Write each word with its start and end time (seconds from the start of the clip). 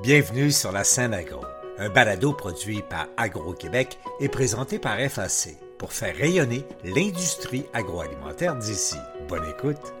Bienvenue 0.00 0.52
sur 0.52 0.70
la 0.70 0.84
scène 0.84 1.12
agro, 1.12 1.40
un 1.76 1.88
balado 1.88 2.32
produit 2.32 2.82
par 2.88 3.08
Agro-Québec 3.16 3.98
et 4.20 4.28
présenté 4.28 4.78
par 4.78 4.96
FAC 5.00 5.56
pour 5.76 5.92
faire 5.92 6.14
rayonner 6.16 6.62
l'industrie 6.84 7.64
agroalimentaire 7.72 8.54
d'ici. 8.54 8.94
Bonne 9.28 9.42
écoute. 9.50 9.92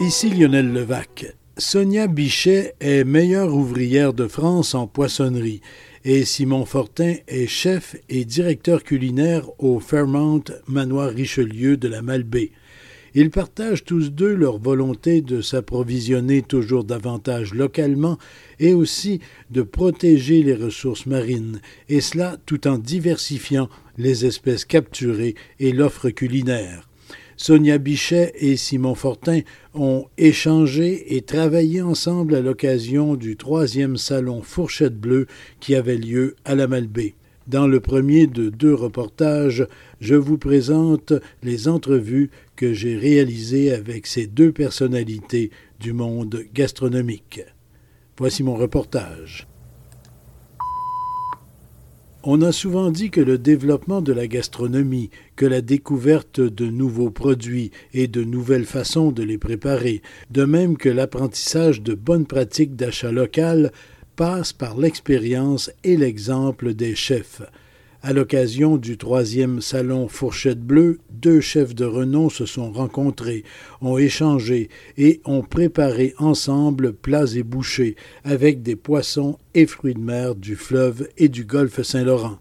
Ici 0.00 0.30
Lionel 0.30 0.72
Levac. 0.72 1.26
Sonia 1.58 2.06
Bichet 2.06 2.76
est 2.80 3.04
meilleure 3.04 3.52
ouvrière 3.52 4.14
de 4.14 4.26
France 4.26 4.74
en 4.74 4.86
poissonnerie 4.86 5.60
et 6.04 6.24
Simon 6.24 6.64
Fortin 6.64 7.16
est 7.26 7.46
chef 7.46 7.94
et 8.08 8.24
directeur 8.24 8.84
culinaire 8.84 9.50
au 9.58 9.80
Fairmount 9.80 10.44
Manoir 10.66 11.10
Richelieu 11.10 11.76
de 11.76 11.88
la 11.88 12.00
Malbaie. 12.00 12.52
Ils 13.14 13.30
partagent 13.30 13.84
tous 13.84 14.10
deux 14.10 14.34
leur 14.34 14.58
volonté 14.58 15.20
de 15.20 15.40
s'approvisionner 15.40 16.42
toujours 16.42 16.84
davantage 16.84 17.54
localement 17.54 18.18
et 18.58 18.74
aussi 18.74 19.20
de 19.50 19.62
protéger 19.62 20.42
les 20.42 20.54
ressources 20.54 21.06
marines, 21.06 21.60
et 21.88 22.00
cela 22.00 22.36
tout 22.46 22.66
en 22.66 22.78
diversifiant 22.78 23.68
les 23.96 24.26
espèces 24.26 24.64
capturées 24.64 25.34
et 25.58 25.72
l'offre 25.72 26.10
culinaire. 26.10 26.88
Sonia 27.36 27.78
Bichet 27.78 28.32
et 28.40 28.56
Simon 28.56 28.96
Fortin 28.96 29.42
ont 29.72 30.06
échangé 30.18 31.16
et 31.16 31.22
travaillé 31.22 31.80
ensemble 31.82 32.34
à 32.34 32.40
l'occasion 32.40 33.14
du 33.14 33.36
troisième 33.36 33.96
salon 33.96 34.42
Fourchette 34.42 34.98
Bleue 34.98 35.28
qui 35.60 35.76
avait 35.76 35.98
lieu 35.98 36.34
à 36.44 36.56
la 36.56 36.66
Malbaie. 36.66 37.14
Dans 37.48 37.66
le 37.66 37.80
premier 37.80 38.26
de 38.26 38.50
deux 38.50 38.74
reportages, 38.74 39.66
je 40.00 40.14
vous 40.14 40.36
présente 40.36 41.14
les 41.42 41.66
entrevues 41.66 42.30
que 42.56 42.74
j'ai 42.74 42.94
réalisées 42.94 43.72
avec 43.72 44.06
ces 44.06 44.26
deux 44.26 44.52
personnalités 44.52 45.50
du 45.80 45.94
monde 45.94 46.44
gastronomique. 46.52 47.40
Voici 48.18 48.42
mon 48.42 48.54
reportage. 48.54 49.48
On 52.22 52.42
a 52.42 52.52
souvent 52.52 52.90
dit 52.90 53.10
que 53.10 53.22
le 53.22 53.38
développement 53.38 54.02
de 54.02 54.12
la 54.12 54.26
gastronomie, 54.26 55.08
que 55.34 55.46
la 55.46 55.62
découverte 55.62 56.40
de 56.40 56.66
nouveaux 56.66 57.10
produits 57.10 57.70
et 57.94 58.08
de 58.08 58.24
nouvelles 58.24 58.66
façons 58.66 59.10
de 59.10 59.22
les 59.22 59.38
préparer, 59.38 60.02
de 60.30 60.44
même 60.44 60.76
que 60.76 60.90
l'apprentissage 60.90 61.80
de 61.80 61.94
bonnes 61.94 62.26
pratiques 62.26 62.76
d'achat 62.76 63.12
local, 63.12 63.72
passe 64.18 64.52
par 64.52 64.76
l'expérience 64.76 65.70
et 65.84 65.96
l'exemple 65.96 66.74
des 66.74 66.96
chefs. 66.96 67.40
À 68.02 68.12
l'occasion 68.12 68.76
du 68.76 68.98
troisième 68.98 69.60
salon 69.60 70.08
Fourchette 70.08 70.60
Bleue, 70.60 70.98
deux 71.08 71.40
chefs 71.40 71.72
de 71.72 71.84
renom 71.84 72.28
se 72.28 72.44
sont 72.44 72.72
rencontrés, 72.72 73.44
ont 73.80 73.96
échangé 73.96 74.70
et 74.96 75.20
ont 75.24 75.42
préparé 75.42 76.14
ensemble 76.18 76.94
plats 76.94 77.32
et 77.36 77.44
bouchées 77.44 77.94
avec 78.24 78.60
des 78.60 78.74
poissons 78.74 79.38
et 79.54 79.66
fruits 79.66 79.94
de 79.94 80.00
mer 80.00 80.34
du 80.34 80.56
fleuve 80.56 81.08
et 81.16 81.28
du 81.28 81.44
golfe 81.44 81.80
Saint-Laurent. 81.82 82.40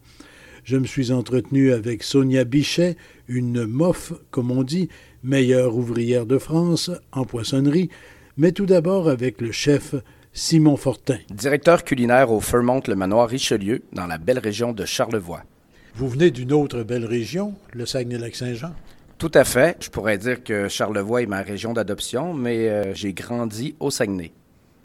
Je 0.64 0.78
me 0.78 0.88
suis 0.88 1.12
entretenu 1.12 1.74
avec 1.74 2.02
Sonia 2.02 2.44
Bichet, 2.44 2.98
une 3.28 3.68
moffe, 3.68 4.14
comme 4.32 4.50
on 4.50 4.64
dit, 4.64 4.90
meilleure 5.22 5.76
ouvrière 5.76 6.26
de 6.26 6.40
France 6.40 6.90
en 7.12 7.24
poissonnerie, 7.24 7.90
mais 8.36 8.52
tout 8.52 8.66
d'abord 8.66 9.10
avec 9.10 9.42
le 9.42 9.52
chef 9.52 9.94
Simon 10.40 10.78
Fortin. 10.78 11.18
Directeur 11.32 11.84
culinaire 11.84 12.32
au 12.32 12.40
Fairmont 12.40 12.84
Le 12.88 12.94
Manoir 12.94 13.28
Richelieu, 13.28 13.82
dans 13.92 14.06
la 14.06 14.20
belle 14.20 14.38
région 14.38 14.72
de 14.72 14.86
Charlevoix. 14.86 15.42
Vous 15.96 16.08
venez 16.08 16.30
d'une 16.30 16.54
autre 16.54 16.84
belle 16.84 17.06
région, 17.06 17.56
le 17.74 17.88
Saguenay-Lac-Saint-Jean. 17.88 18.72
Tout 19.18 19.32
à 19.34 19.44
fait. 19.44 19.78
Je 19.84 19.90
pourrais 19.90 20.20
dire 20.20 20.44
que 20.44 20.68
Charlevoix 20.68 21.24
est 21.24 21.26
ma 21.26 21.42
région 21.42 21.74
d'adoption, 21.74 22.36
mais 22.36 22.70
euh, 22.70 22.94
j'ai 22.94 23.14
grandi 23.14 23.74
au 23.80 23.90
Saguenay. 23.90 24.32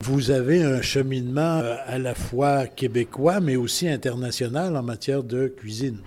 Vous 0.00 0.30
avez 0.30 0.62
un 0.62 0.80
cheminement 0.80 1.58
euh, 1.58 1.76
à 1.84 1.98
la 1.98 2.14
fois 2.14 2.66
québécois, 2.66 3.40
mais 3.40 3.56
aussi 3.56 3.86
international 3.90 4.74
en 4.74 4.82
matière 4.82 5.22
de 5.22 5.48
cuisine 5.48 5.98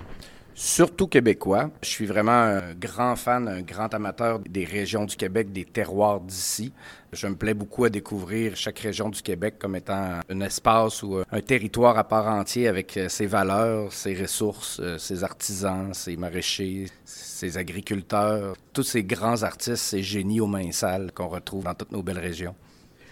surtout 0.55 1.07
québécois. 1.07 1.69
Je 1.83 1.89
suis 1.89 2.05
vraiment 2.05 2.31
un 2.31 2.73
grand 2.73 3.15
fan, 3.15 3.47
un 3.47 3.61
grand 3.61 3.93
amateur 3.93 4.39
des 4.39 4.63
régions 4.63 5.05
du 5.05 5.15
Québec, 5.15 5.51
des 5.51 5.65
terroirs 5.65 6.21
d'ici. 6.21 6.73
Je 7.15 7.27
me 7.27 7.35
plais 7.35 7.53
beaucoup 7.53 7.85
à 7.85 7.89
découvrir 7.89 8.57
chaque 8.57 8.79
région 8.79 9.07
du 9.07 9.21
Québec 9.21 9.55
comme 9.57 9.77
étant 9.77 10.19
un 10.29 10.41
espace 10.41 11.01
ou 11.01 11.19
un 11.31 11.41
territoire 11.41 11.97
à 11.97 12.03
part 12.03 12.27
entier 12.27 12.67
avec 12.67 12.97
euh, 12.97 13.07
ses 13.07 13.25
valeurs, 13.25 13.93
ses 13.93 14.13
ressources, 14.15 14.81
euh, 14.81 14.97
ses 14.97 15.23
artisans, 15.23 15.93
ses 15.93 16.17
maraîchers, 16.17 16.87
ses 17.05 17.57
agriculteurs, 17.57 18.57
tous 18.73 18.83
ces 18.83 19.03
grands 19.05 19.43
artistes, 19.43 19.77
ces 19.77 20.03
génies 20.03 20.41
aux 20.41 20.47
mains 20.47 20.73
sales 20.73 21.13
qu'on 21.13 21.29
retrouve 21.29 21.63
dans 21.63 21.73
toutes 21.73 21.93
nos 21.93 22.03
belles 22.03 22.19
régions. 22.19 22.55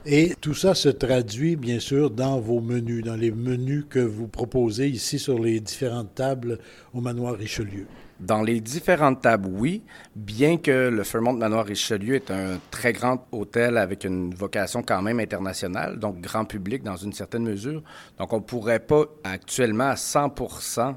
Et 0.05 0.35
tout 0.41 0.53
ça 0.53 0.75
se 0.75 0.89
traduit, 0.89 1.55
bien 1.55 1.79
sûr, 1.79 2.09
dans 2.09 2.41
vos 2.41 2.59
menus, 2.59 3.05
dans 3.05 3.15
les 3.15 3.31
menus 3.31 3.85
que 3.89 3.99
vous 3.99 4.27
proposez 4.27 4.89
ici 4.89 5.17
sur 5.17 5.39
les 5.39 5.61
différentes 5.61 6.13
tables 6.13 6.59
au 6.93 6.99
Manoir 6.99 7.37
Richelieu. 7.37 7.87
Dans 8.23 8.41
les 8.41 8.61
différentes 8.61 9.19
tables, 9.19 9.49
oui, 9.51 9.83
bien 10.15 10.55
que 10.55 10.87
le 10.87 11.03
Fairmont 11.03 11.33
Manoir 11.33 11.65
Richelieu 11.65 12.15
est 12.15 12.31
un 12.31 12.57
très 12.71 12.93
grand 12.93 13.27
hôtel 13.33 13.77
avec 13.77 14.05
une 14.05 14.33
vocation 14.33 14.81
quand 14.81 15.01
même 15.01 15.19
internationale, 15.19 15.99
donc 15.99 16.21
grand 16.21 16.45
public 16.45 16.83
dans 16.83 16.95
une 16.95 17.11
certaine 17.11 17.43
mesure. 17.43 17.83
Donc 18.17 18.31
on 18.31 18.37
ne 18.37 18.43
pourrait 18.43 18.79
pas 18.79 19.03
actuellement 19.25 19.89
à 19.89 19.95
100% 19.95 20.95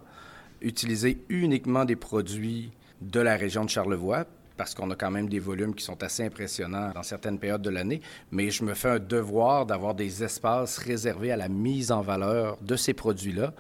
utiliser 0.61 1.19
uniquement 1.29 1.85
des 1.85 1.97
produits 1.97 2.71
de 3.01 3.19
la 3.19 3.35
région 3.35 3.65
de 3.65 3.71
Charlevoix, 3.71 4.25
parce 4.57 4.77
qu'on 4.77 4.93
a 4.93 4.95
quand 4.95 5.11
même 5.11 5.29
des 5.29 5.41
volumes 5.41 5.75
qui 5.75 5.83
sont 5.83 6.01
assez 6.05 6.25
impressionnants 6.25 6.93
dans 6.95 7.03
certaines 7.03 7.41
périodes 7.41 7.63
de 7.63 7.71
l'année, 7.71 8.03
mais 8.31 8.51
je 8.51 8.63
me 8.63 8.75
fais 8.75 8.91
un 8.91 8.99
devoir 9.01 9.67
d'avoir 9.67 9.97
des 9.97 10.23
espaces 10.23 10.79
réservés 10.79 11.33
à 11.33 11.37
la 11.37 11.49
mise 11.49 11.91
en 11.91 12.03
valeur 12.03 12.57
de 12.63 12.77
ces 12.77 12.95
produits-là, 12.95 13.53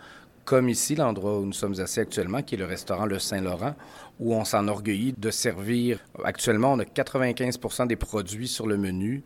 comme 0.47 0.69
ici, 0.71 0.95
l'endroit 0.95 1.39
où 1.39 1.45
nous 1.45 1.53
sommes 1.53 1.79
assis 1.81 2.01
actuellement, 2.01 2.41
qui 2.41 2.55
est 2.55 2.59
le 2.59 2.65
restaurant 2.65 3.05
Le 3.05 3.19
Saint-Laurent, 3.19 3.75
où 4.21 4.35
on 4.35 4.45
s'enorgueillit 4.45 5.13
de 5.19 5.31
servir. 5.31 5.99
Actuellement, 6.25 6.73
on 6.73 6.79
a 6.79 6.85
95% 6.85 7.89
des 7.89 7.97
produits 7.97 8.49
sur 8.49 8.67
le 8.67 8.79
menu 8.79 9.23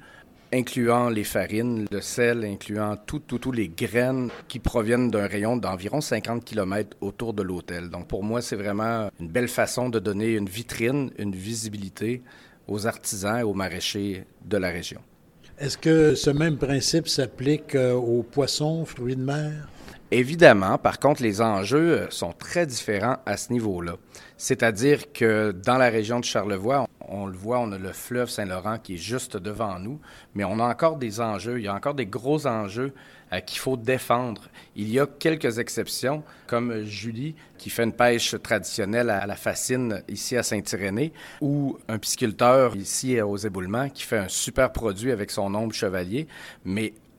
incluant 0.52 1.10
les 1.10 1.22
farines, 1.22 1.86
le 1.92 2.00
sel, 2.00 2.44
incluant 2.44 2.96
tout, 2.96 3.20
tout, 3.20 3.38
tout 3.38 3.52
les 3.52 3.68
graines 3.68 4.30
qui 4.48 4.58
proviennent 4.58 5.08
d'un 5.08 5.28
rayon 5.28 5.56
d'environ 5.56 6.00
50 6.00 6.44
km 6.44 6.96
autour 7.00 7.34
de 7.34 7.42
l'hôtel. 7.42 7.88
Donc 7.88 8.08
pour 8.08 8.24
moi, 8.24 8.42
c'est 8.42 8.56
vraiment 8.56 9.10
une 9.20 9.28
belle 9.28 9.46
façon 9.46 9.90
de 9.90 10.00
donner 10.00 10.32
une 10.32 10.48
vitrine, 10.48 11.12
une 11.18 11.36
visibilité 11.36 12.22
aux 12.66 12.86
artisans 12.86 13.38
et 13.38 13.42
aux 13.44 13.54
maraîchers 13.54 14.24
de 14.44 14.56
la 14.56 14.70
région. 14.70 15.00
Est-ce 15.58 15.76
que 15.78 16.14
ce 16.14 16.30
même 16.30 16.56
principe 16.56 17.06
s'applique 17.06 17.74
euh, 17.74 17.92
aux 17.92 18.22
poissons, 18.22 18.84
fruits 18.86 19.16
de 19.16 19.22
mer? 19.22 19.68
Évidemment, 20.12 20.76
par 20.76 20.98
contre, 20.98 21.22
les 21.22 21.40
enjeux 21.40 22.00
euh, 22.00 22.10
sont 22.10 22.32
très 22.32 22.66
différents 22.66 23.18
à 23.26 23.36
ce 23.36 23.52
niveau-là. 23.52 23.94
C'est-à-dire 24.36 25.12
que 25.12 25.52
dans 25.52 25.78
la 25.78 25.88
région 25.88 26.18
de 26.18 26.24
Charlevoix, 26.24 26.88
on, 27.06 27.26
le 27.26 27.36
voit, 27.36 27.60
on 27.60 27.70
a 27.70 27.78
le 27.78 27.92
fleuve 27.92 28.28
Saint-Laurent 28.28 28.78
qui 28.78 28.94
est 28.94 28.98
juste 28.98 29.36
devant 29.36 29.78
nous, 29.78 30.00
mais 30.34 30.42
on 30.42 30.58
a 30.58 30.64
encore 30.64 30.96
des 30.96 31.20
enjeux, 31.20 31.60
il 31.60 31.64
y 31.64 31.68
a 31.68 31.74
encore 31.74 31.94
des 31.94 32.06
gros 32.06 32.48
enjeux 32.48 32.92
euh, 33.32 33.38
qu'il 33.38 33.60
faut 33.60 33.76
défendre. 33.76 34.48
Il 34.74 34.90
y 34.90 34.98
a 34.98 35.06
quelques 35.06 35.60
exceptions, 35.60 36.24
comme 36.48 36.82
Julie, 36.82 37.36
qui 37.56 37.70
fait 37.70 37.84
une 37.84 37.92
pêche 37.92 38.34
traditionnelle 38.42 39.10
à 39.10 39.26
la 39.26 39.36
fascine 39.36 40.02
ici 40.08 40.36
à 40.36 40.42
Saint-Irénée, 40.42 41.12
ou 41.40 41.78
un 41.86 41.98
pisciculteur 41.98 42.74
ici 42.74 43.20
aux 43.20 43.36
éboulements 43.36 43.88
qui 43.88 44.02
fait 44.02 44.18
un 44.18 44.28
super 44.28 44.72
produit 44.72 45.12
avec 45.12 45.30
son 45.30 45.54
ombre 45.54 45.72
chevalier, 45.72 46.26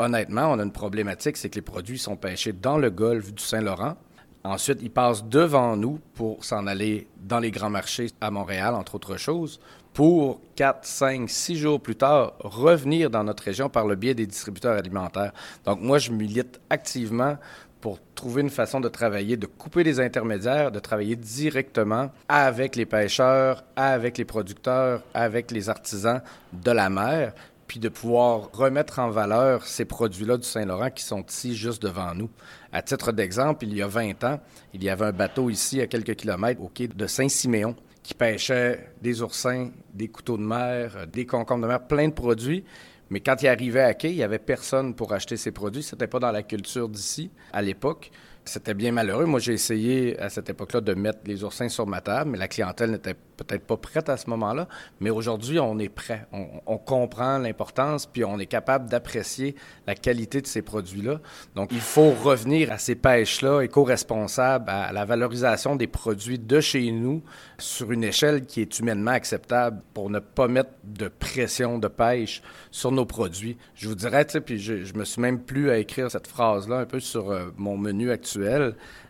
honnêtement, 0.01 0.51
on 0.51 0.59
a 0.59 0.63
une 0.63 0.71
problématique, 0.71 1.37
c'est 1.37 1.49
que 1.49 1.55
les 1.55 1.61
produits 1.61 1.99
sont 1.99 2.15
pêchés 2.15 2.53
dans 2.53 2.77
le 2.77 2.89
golfe 2.89 3.33
du 3.33 3.43
Saint-Laurent. 3.43 3.95
Ensuite, 4.43 4.79
ils 4.81 4.89
passent 4.89 5.23
devant 5.23 5.77
nous 5.77 5.99
pour 6.15 6.43
s'en 6.43 6.65
aller 6.65 7.07
dans 7.17 7.39
les 7.39 7.51
grands 7.51 7.69
marchés 7.69 8.07
à 8.21 8.31
Montréal, 8.31 8.73
entre 8.73 8.95
autres 8.95 9.17
choses, 9.17 9.59
pour 9.93 10.41
4, 10.55 10.85
5, 10.85 11.29
6 11.29 11.55
jours 11.57 11.81
plus 11.81 11.95
tard 11.95 12.33
revenir 12.39 13.09
dans 13.09 13.23
notre 13.23 13.43
région 13.43 13.69
par 13.69 13.85
le 13.85 13.95
biais 13.95 14.15
des 14.15 14.25
distributeurs 14.25 14.77
alimentaires. 14.77 15.33
Donc 15.65 15.81
moi, 15.81 15.99
je 15.99 16.11
milite 16.11 16.59
activement 16.69 17.37
pour 17.81 17.99
trouver 18.15 18.43
une 18.43 18.49
façon 18.49 18.79
de 18.79 18.87
travailler, 18.87 19.37
de 19.37 19.47
couper 19.47 19.83
les 19.83 19.99
intermédiaires, 19.99 20.71
de 20.71 20.79
travailler 20.79 21.15
directement 21.15 22.11
avec 22.29 22.75
les 22.75 22.85
pêcheurs, 22.85 23.63
avec 23.75 24.17
les 24.17 24.25
producteurs, 24.25 25.01
avec 25.13 25.51
les 25.51 25.67
artisans 25.67 26.21
de 26.53 26.71
la 26.71 26.89
mer, 26.89 27.33
puis 27.71 27.79
de 27.79 27.87
pouvoir 27.87 28.49
remettre 28.51 28.99
en 28.99 29.11
valeur 29.11 29.65
ces 29.65 29.85
produits-là 29.85 30.35
du 30.35 30.43
Saint-Laurent 30.43 30.89
qui 30.89 31.05
sont 31.05 31.23
ici 31.23 31.55
juste 31.55 31.81
devant 31.81 32.13
nous. 32.13 32.29
À 32.73 32.81
titre 32.81 33.13
d'exemple, 33.13 33.63
il 33.63 33.73
y 33.73 33.81
a 33.81 33.87
20 33.87 34.25
ans, 34.25 34.41
il 34.73 34.83
y 34.83 34.89
avait 34.89 35.05
un 35.05 35.13
bateau 35.13 35.49
ici 35.49 35.79
à 35.79 35.87
quelques 35.87 36.17
kilomètres 36.17 36.61
au 36.61 36.67
quai 36.67 36.89
de 36.89 37.07
Saint-Siméon 37.07 37.77
qui 38.03 38.13
pêchait 38.13 38.91
des 39.01 39.21
oursins, 39.21 39.69
des 39.93 40.09
couteaux 40.09 40.35
de 40.35 40.43
mer, 40.43 41.07
des 41.07 41.25
concombres 41.25 41.61
de 41.61 41.67
mer, 41.69 41.87
plein 41.87 42.09
de 42.09 42.13
produits. 42.13 42.65
Mais 43.09 43.21
quand 43.21 43.41
il 43.41 43.47
arrivait 43.47 43.83
à 43.83 43.93
quai, 43.93 44.09
il 44.09 44.17
n'y 44.17 44.23
avait 44.23 44.37
personne 44.37 44.93
pour 44.93 45.13
acheter 45.13 45.37
ces 45.37 45.53
produits. 45.53 45.83
Ce 45.83 45.95
n'était 45.95 46.07
pas 46.07 46.19
dans 46.19 46.31
la 46.33 46.43
culture 46.43 46.89
d'ici 46.89 47.31
à 47.53 47.61
l'époque. 47.61 48.11
C'était 48.43 48.73
bien 48.73 48.91
malheureux. 48.91 49.25
Moi, 49.25 49.39
j'ai 49.39 49.53
essayé 49.53 50.19
à 50.19 50.29
cette 50.29 50.49
époque-là 50.49 50.81
de 50.81 50.95
mettre 50.95 51.19
les 51.25 51.43
oursins 51.43 51.69
sur 51.69 51.85
ma 51.85 52.01
table, 52.01 52.31
mais 52.31 52.37
la 52.39 52.47
clientèle 52.47 52.89
n'était 52.89 53.13
peut-être 53.13 53.65
pas 53.65 53.77
prête 53.77 54.09
à 54.09 54.17
ce 54.17 54.29
moment-là. 54.31 54.67
Mais 54.99 55.11
aujourd'hui, 55.11 55.59
on 55.59 55.77
est 55.77 55.89
prêt. 55.89 56.25
On, 56.31 56.77
comprend 56.79 57.37
l'importance, 57.37 58.07
puis 58.07 58.25
on 58.25 58.39
est 58.39 58.47
capable 58.47 58.89
d'apprécier 58.89 59.55
la 59.85 59.93
qualité 59.93 60.41
de 60.41 60.47
ces 60.47 60.63
produits-là. 60.63 61.19
Donc, 61.55 61.69
il 61.71 61.79
faut 61.79 62.09
revenir 62.11 62.71
à 62.71 62.79
ces 62.79 62.95
pêches-là 62.95 63.61
éco-responsables, 63.61 64.69
à 64.69 64.91
la 64.91 65.05
valorisation 65.05 65.75
des 65.75 65.87
produits 65.87 66.39
de 66.39 66.59
chez 66.59 66.91
nous 66.91 67.21
sur 67.59 67.91
une 67.91 68.03
échelle 68.03 68.45
qui 68.45 68.61
est 68.61 68.79
humainement 68.79 69.11
acceptable 69.11 69.81
pour 69.93 70.09
ne 70.09 70.19
pas 70.19 70.47
mettre 70.47 70.71
de 70.83 71.07
pression 71.07 71.77
de 71.77 71.87
pêche 71.87 72.41
sur 72.71 72.91
nos 72.91 73.05
produits. 73.05 73.57
Je 73.75 73.87
vous 73.87 73.95
dirais, 73.95 74.25
tu 74.25 74.41
puis 74.41 74.59
je, 74.59 74.83
je 74.83 74.93
me 74.95 75.05
suis 75.05 75.21
même 75.21 75.39
plus 75.39 75.69
à 75.69 75.77
écrire 75.77 76.09
cette 76.09 76.27
phrase-là 76.27 76.79
un 76.79 76.85
peu 76.85 76.99
sur 76.99 77.29
euh, 77.29 77.51
mon 77.57 77.77
menu 77.77 78.09
actuel. 78.09 78.30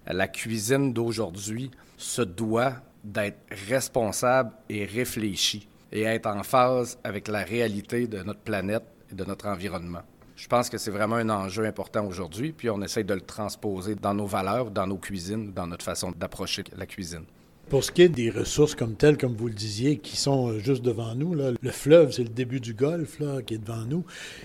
La 0.07 0.27
cuisine 0.27 0.93
d'aujourd'hui 0.93 1.71
se 1.97 2.21
doit 2.21 2.73
d'être 3.03 3.39
responsable 3.69 4.51
et 4.69 4.85
réfléchie 4.85 5.67
et 5.91 6.03
être 6.03 6.27
en 6.27 6.43
phase 6.43 6.97
avec 7.03 7.27
la 7.27 7.43
réalité 7.43 8.07
de 8.07 8.23
notre 8.23 8.39
planète 8.39 8.83
et 9.11 9.15
de 9.15 9.25
notre 9.25 9.47
environnement. 9.47 10.01
Je 10.35 10.47
pense 10.47 10.69
que 10.69 10.77
c'est 10.77 10.91
vraiment 10.91 11.17
un 11.17 11.29
enjeu 11.29 11.65
important 11.65 12.05
aujourd'hui, 12.05 12.51
puis 12.51 12.69
on 12.69 12.81
essaie 12.81 13.03
de 13.03 13.13
le 13.13 13.21
transposer 13.21 13.95
dans 13.95 14.13
nos 14.13 14.25
valeurs, 14.25 14.71
dans 14.71 14.87
nos 14.87 14.97
cuisines, 14.97 15.51
dans 15.51 15.67
notre 15.67 15.85
façon 15.85 16.11
d'approcher 16.11 16.63
la 16.75 16.85
cuisine. 16.85 17.25
Pour 17.69 17.83
ce 17.85 17.91
qui 17.91 18.01
est 18.01 18.09
des 18.09 18.29
ressources 18.29 18.75
comme 18.75 18.95
telles, 18.95 19.17
comme 19.17 19.33
vous 19.33 19.47
le 19.47 19.53
disiez, 19.53 19.97
qui 19.97 20.17
sont 20.17 20.49
euh, 20.49 20.59
juste 20.59 20.83
devant 20.83 21.15
nous, 21.15 21.33
là, 21.33 21.51
le 21.61 21.71
fleuve, 21.71 22.11
c'est 22.11 22.23
le 22.23 22.29
début 22.29 22.59
du 22.59 22.73
golfe 22.73 23.19
là, 23.19 23.41
qui 23.41 23.53
est 23.53 23.57
devant 23.57 23.85
nous, 23.85 24.03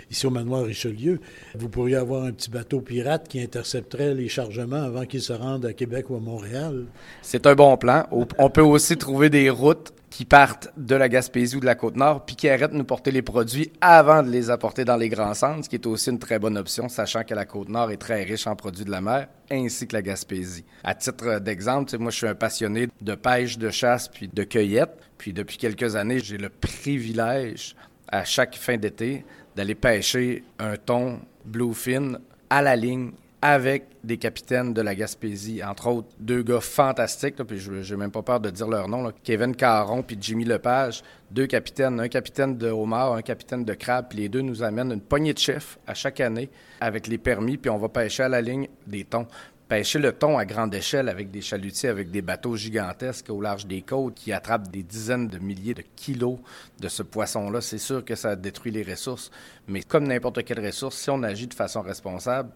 ici 0.09 0.25
au 0.25 0.29
manoir 0.29 0.63
Richelieu. 0.63 1.19
Vous 1.55 1.67
pourriez 1.67 1.95
avoir 1.95 2.23
un 2.23 2.31
petit 2.31 2.49
bateau 2.49 2.79
pirate 2.79 3.27
qui 3.27 3.41
intercepterait 3.41 4.13
les 4.13 4.29
chargements 4.29 4.81
avant 4.81 5.05
qu'ils 5.05 5.21
se 5.21 5.33
rendent 5.33 5.65
à 5.65 5.73
Québec 5.73 6.09
ou 6.09 6.15
à 6.15 6.19
Montréal. 6.19 6.85
C'est 7.21 7.45
un 7.47 7.55
bon 7.55 7.75
plan. 7.75 8.05
On 8.11 8.49
peut 8.49 8.61
aussi 8.61 8.95
trouver 8.95 9.29
des 9.29 9.49
routes 9.49 9.91
qui 10.09 10.25
partent 10.25 10.69
de 10.77 10.95
la 10.95 11.09
Gaspésie 11.09 11.57
ou 11.57 11.59
de 11.59 11.65
la 11.65 11.75
Côte-Nord, 11.75 12.25
puis 12.25 12.35
qui 12.35 12.49
arrêtent 12.49 12.71
de 12.71 12.77
nous 12.77 12.83
porter 12.83 13.11
les 13.11 13.21
produits 13.21 13.71
avant 13.81 14.23
de 14.23 14.29
les 14.29 14.49
apporter 14.49 14.85
dans 14.85 14.95
les 14.95 15.09
grands 15.09 15.33
centres, 15.33 15.65
ce 15.65 15.69
qui 15.69 15.75
est 15.75 15.85
aussi 15.85 16.09
une 16.09 16.19
très 16.19 16.39
bonne 16.39 16.57
option, 16.57 16.89
sachant 16.89 17.23
que 17.23 17.33
la 17.33 17.45
Côte-Nord 17.45 17.91
est 17.91 17.97
très 17.97 18.23
riche 18.23 18.47
en 18.47 18.55
produits 18.55 18.85
de 18.85 18.91
la 18.91 19.01
mer, 19.01 19.27
ainsi 19.51 19.87
que 19.87 19.93
la 19.93 20.01
Gaspésie. 20.01 20.65
À 20.83 20.95
titre 20.95 21.39
d'exemple, 21.39 21.97
moi, 21.97 22.11
je 22.11 22.17
suis 22.17 22.27
un 22.27 22.35
passionné 22.35 22.87
de 23.01 23.15
pêche, 23.15 23.57
de 23.57 23.69
chasse, 23.69 24.07
puis 24.07 24.29
de 24.31 24.43
cueillette. 24.43 24.97
Puis 25.17 25.33
depuis 25.33 25.57
quelques 25.57 25.95
années, 25.95 26.19
j'ai 26.19 26.37
le 26.37 26.49
privilège, 26.49 27.75
à 28.07 28.23
chaque 28.23 28.55
fin 28.55 28.77
d'été, 28.77 29.25
d'aller 29.55 29.75
pêcher 29.75 30.43
un 30.59 30.77
thon 30.77 31.19
bluefin 31.43 32.13
à 32.49 32.61
la 32.61 32.75
ligne 32.75 33.11
avec 33.41 33.85
des 34.03 34.17
capitaines 34.17 34.73
de 34.73 34.81
la 34.81 34.95
Gaspésie, 34.95 35.63
entre 35.63 35.87
autres 35.87 36.07
deux 36.19 36.41
gars 36.41 36.59
fantastiques, 36.59 37.35
puis 37.43 37.59
je 37.59 37.71
n'ai 37.71 37.99
même 37.99 38.11
pas 38.11 38.23
peur 38.23 38.39
de 38.39 38.49
dire 38.49 38.67
leur 38.67 38.87
nom, 38.87 39.11
Kevin 39.23 39.55
Caron 39.55 40.01
puis 40.01 40.17
Jimmy 40.19 40.43
Lepage, 40.43 41.03
deux 41.29 41.45
capitaines, 41.45 41.99
un 41.99 42.07
capitaine 42.07 42.57
de 42.57 42.69
homard, 42.69 43.13
un 43.13 43.21
capitaine 43.21 43.63
de 43.63 43.73
crabe, 43.73 44.07
puis 44.09 44.19
les 44.19 44.29
deux 44.29 44.41
nous 44.41 44.63
amènent 44.63 44.91
une 44.91 45.01
poignée 45.01 45.33
de 45.33 45.39
chefs 45.39 45.77
à 45.85 45.93
chaque 45.93 46.19
année 46.19 46.49
avec 46.81 47.07
les 47.07 47.19
permis, 47.19 47.57
puis 47.57 47.69
on 47.69 47.77
va 47.77 47.89
pêcher 47.89 48.23
à 48.23 48.29
la 48.29 48.41
ligne 48.41 48.67
des 48.87 49.03
thons. 49.03 49.27
Pêcher 49.67 49.99
le 49.99 50.13
thon 50.13 50.37
à 50.37 50.45
grande 50.45 50.73
échelle 50.73 51.09
avec 51.09 51.29
des 51.29 51.41
chalutiers, 51.41 51.89
avec 51.89 52.09
des 52.09 52.21
bateaux 52.21 52.55
gigantesques 52.55 53.29
au 53.29 53.41
large 53.41 53.67
des 53.67 53.81
côtes 53.81 54.15
qui 54.15 54.31
attrapent 54.31 54.71
des 54.71 54.81
dizaines 54.81 55.27
de 55.27 55.39
milliers 55.39 55.73
de 55.73 55.83
kilos 55.97 56.37
de 56.79 56.87
ce 56.87 57.03
poisson-là, 57.03 57.59
c'est 57.59 57.77
sûr 57.77 58.05
que 58.05 58.15
ça 58.15 58.37
détruit 58.37 58.71
les 58.71 58.83
ressources. 58.83 59.29
Mais 59.67 59.81
comme 59.81 60.07
n'importe 60.07 60.45
quelle 60.45 60.65
ressource, 60.65 60.95
si 60.95 61.09
on 61.09 61.21
agit 61.21 61.47
de 61.47 61.53
façon 61.53 61.81
responsable, 61.81 62.49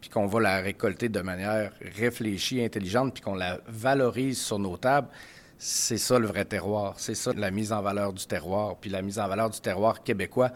puis 0.00 0.10
qu'on 0.10 0.26
va 0.26 0.40
la 0.40 0.60
récolter 0.60 1.08
de 1.08 1.20
manière 1.20 1.72
réfléchie, 1.96 2.62
intelligente, 2.62 3.14
puis 3.14 3.22
qu'on 3.22 3.34
la 3.34 3.60
valorise 3.66 4.40
sur 4.40 4.58
nos 4.58 4.76
tables, 4.76 5.08
c'est 5.58 5.98
ça 5.98 6.18
le 6.18 6.26
vrai 6.26 6.44
terroir. 6.44 6.94
C'est 6.98 7.14
ça 7.14 7.32
la 7.34 7.50
mise 7.50 7.72
en 7.72 7.82
valeur 7.82 8.12
du 8.12 8.26
terroir. 8.26 8.76
Puis 8.76 8.90
la 8.90 9.02
mise 9.02 9.18
en 9.18 9.28
valeur 9.28 9.50
du 9.50 9.60
terroir 9.60 10.02
québécois 10.02 10.50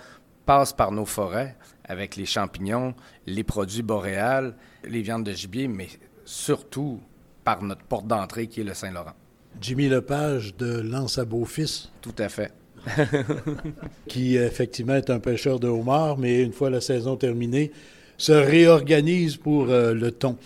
passe 0.46 0.72
par 0.72 0.92
nos 0.92 1.06
forêts, 1.06 1.56
avec 1.84 2.16
les 2.16 2.26
champignons, 2.26 2.94
les 3.26 3.44
produits 3.44 3.82
boréals, 3.82 4.54
les 4.84 5.02
viandes 5.02 5.24
de 5.24 5.32
gibier, 5.32 5.68
mais 5.68 5.88
surtout 6.24 7.00
par 7.44 7.62
notre 7.62 7.82
porte 7.84 8.06
d'entrée 8.06 8.46
qui 8.46 8.60
est 8.60 8.64
le 8.64 8.74
Saint-Laurent. 8.74 9.14
Jimmy 9.60 9.88
Lepage 9.88 10.56
de 10.56 10.80
Lance 10.80 11.18
à 11.18 11.24
Beau-Fils. 11.24 11.90
Tout 12.00 12.14
à 12.18 12.28
fait. 12.28 12.52
qui 14.08 14.36
effectivement 14.36 14.94
est 14.94 15.10
un 15.10 15.20
pêcheur 15.20 15.60
de 15.60 15.68
homard, 15.68 16.16
mais 16.16 16.42
une 16.42 16.52
fois 16.52 16.70
la 16.70 16.80
saison 16.80 17.16
terminée, 17.16 17.72
se 18.20 18.32
réorganise 18.32 19.38
pour 19.38 19.70
euh, 19.70 19.94
le 19.94 20.10
ton. 20.10 20.36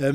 Euh, 0.00 0.12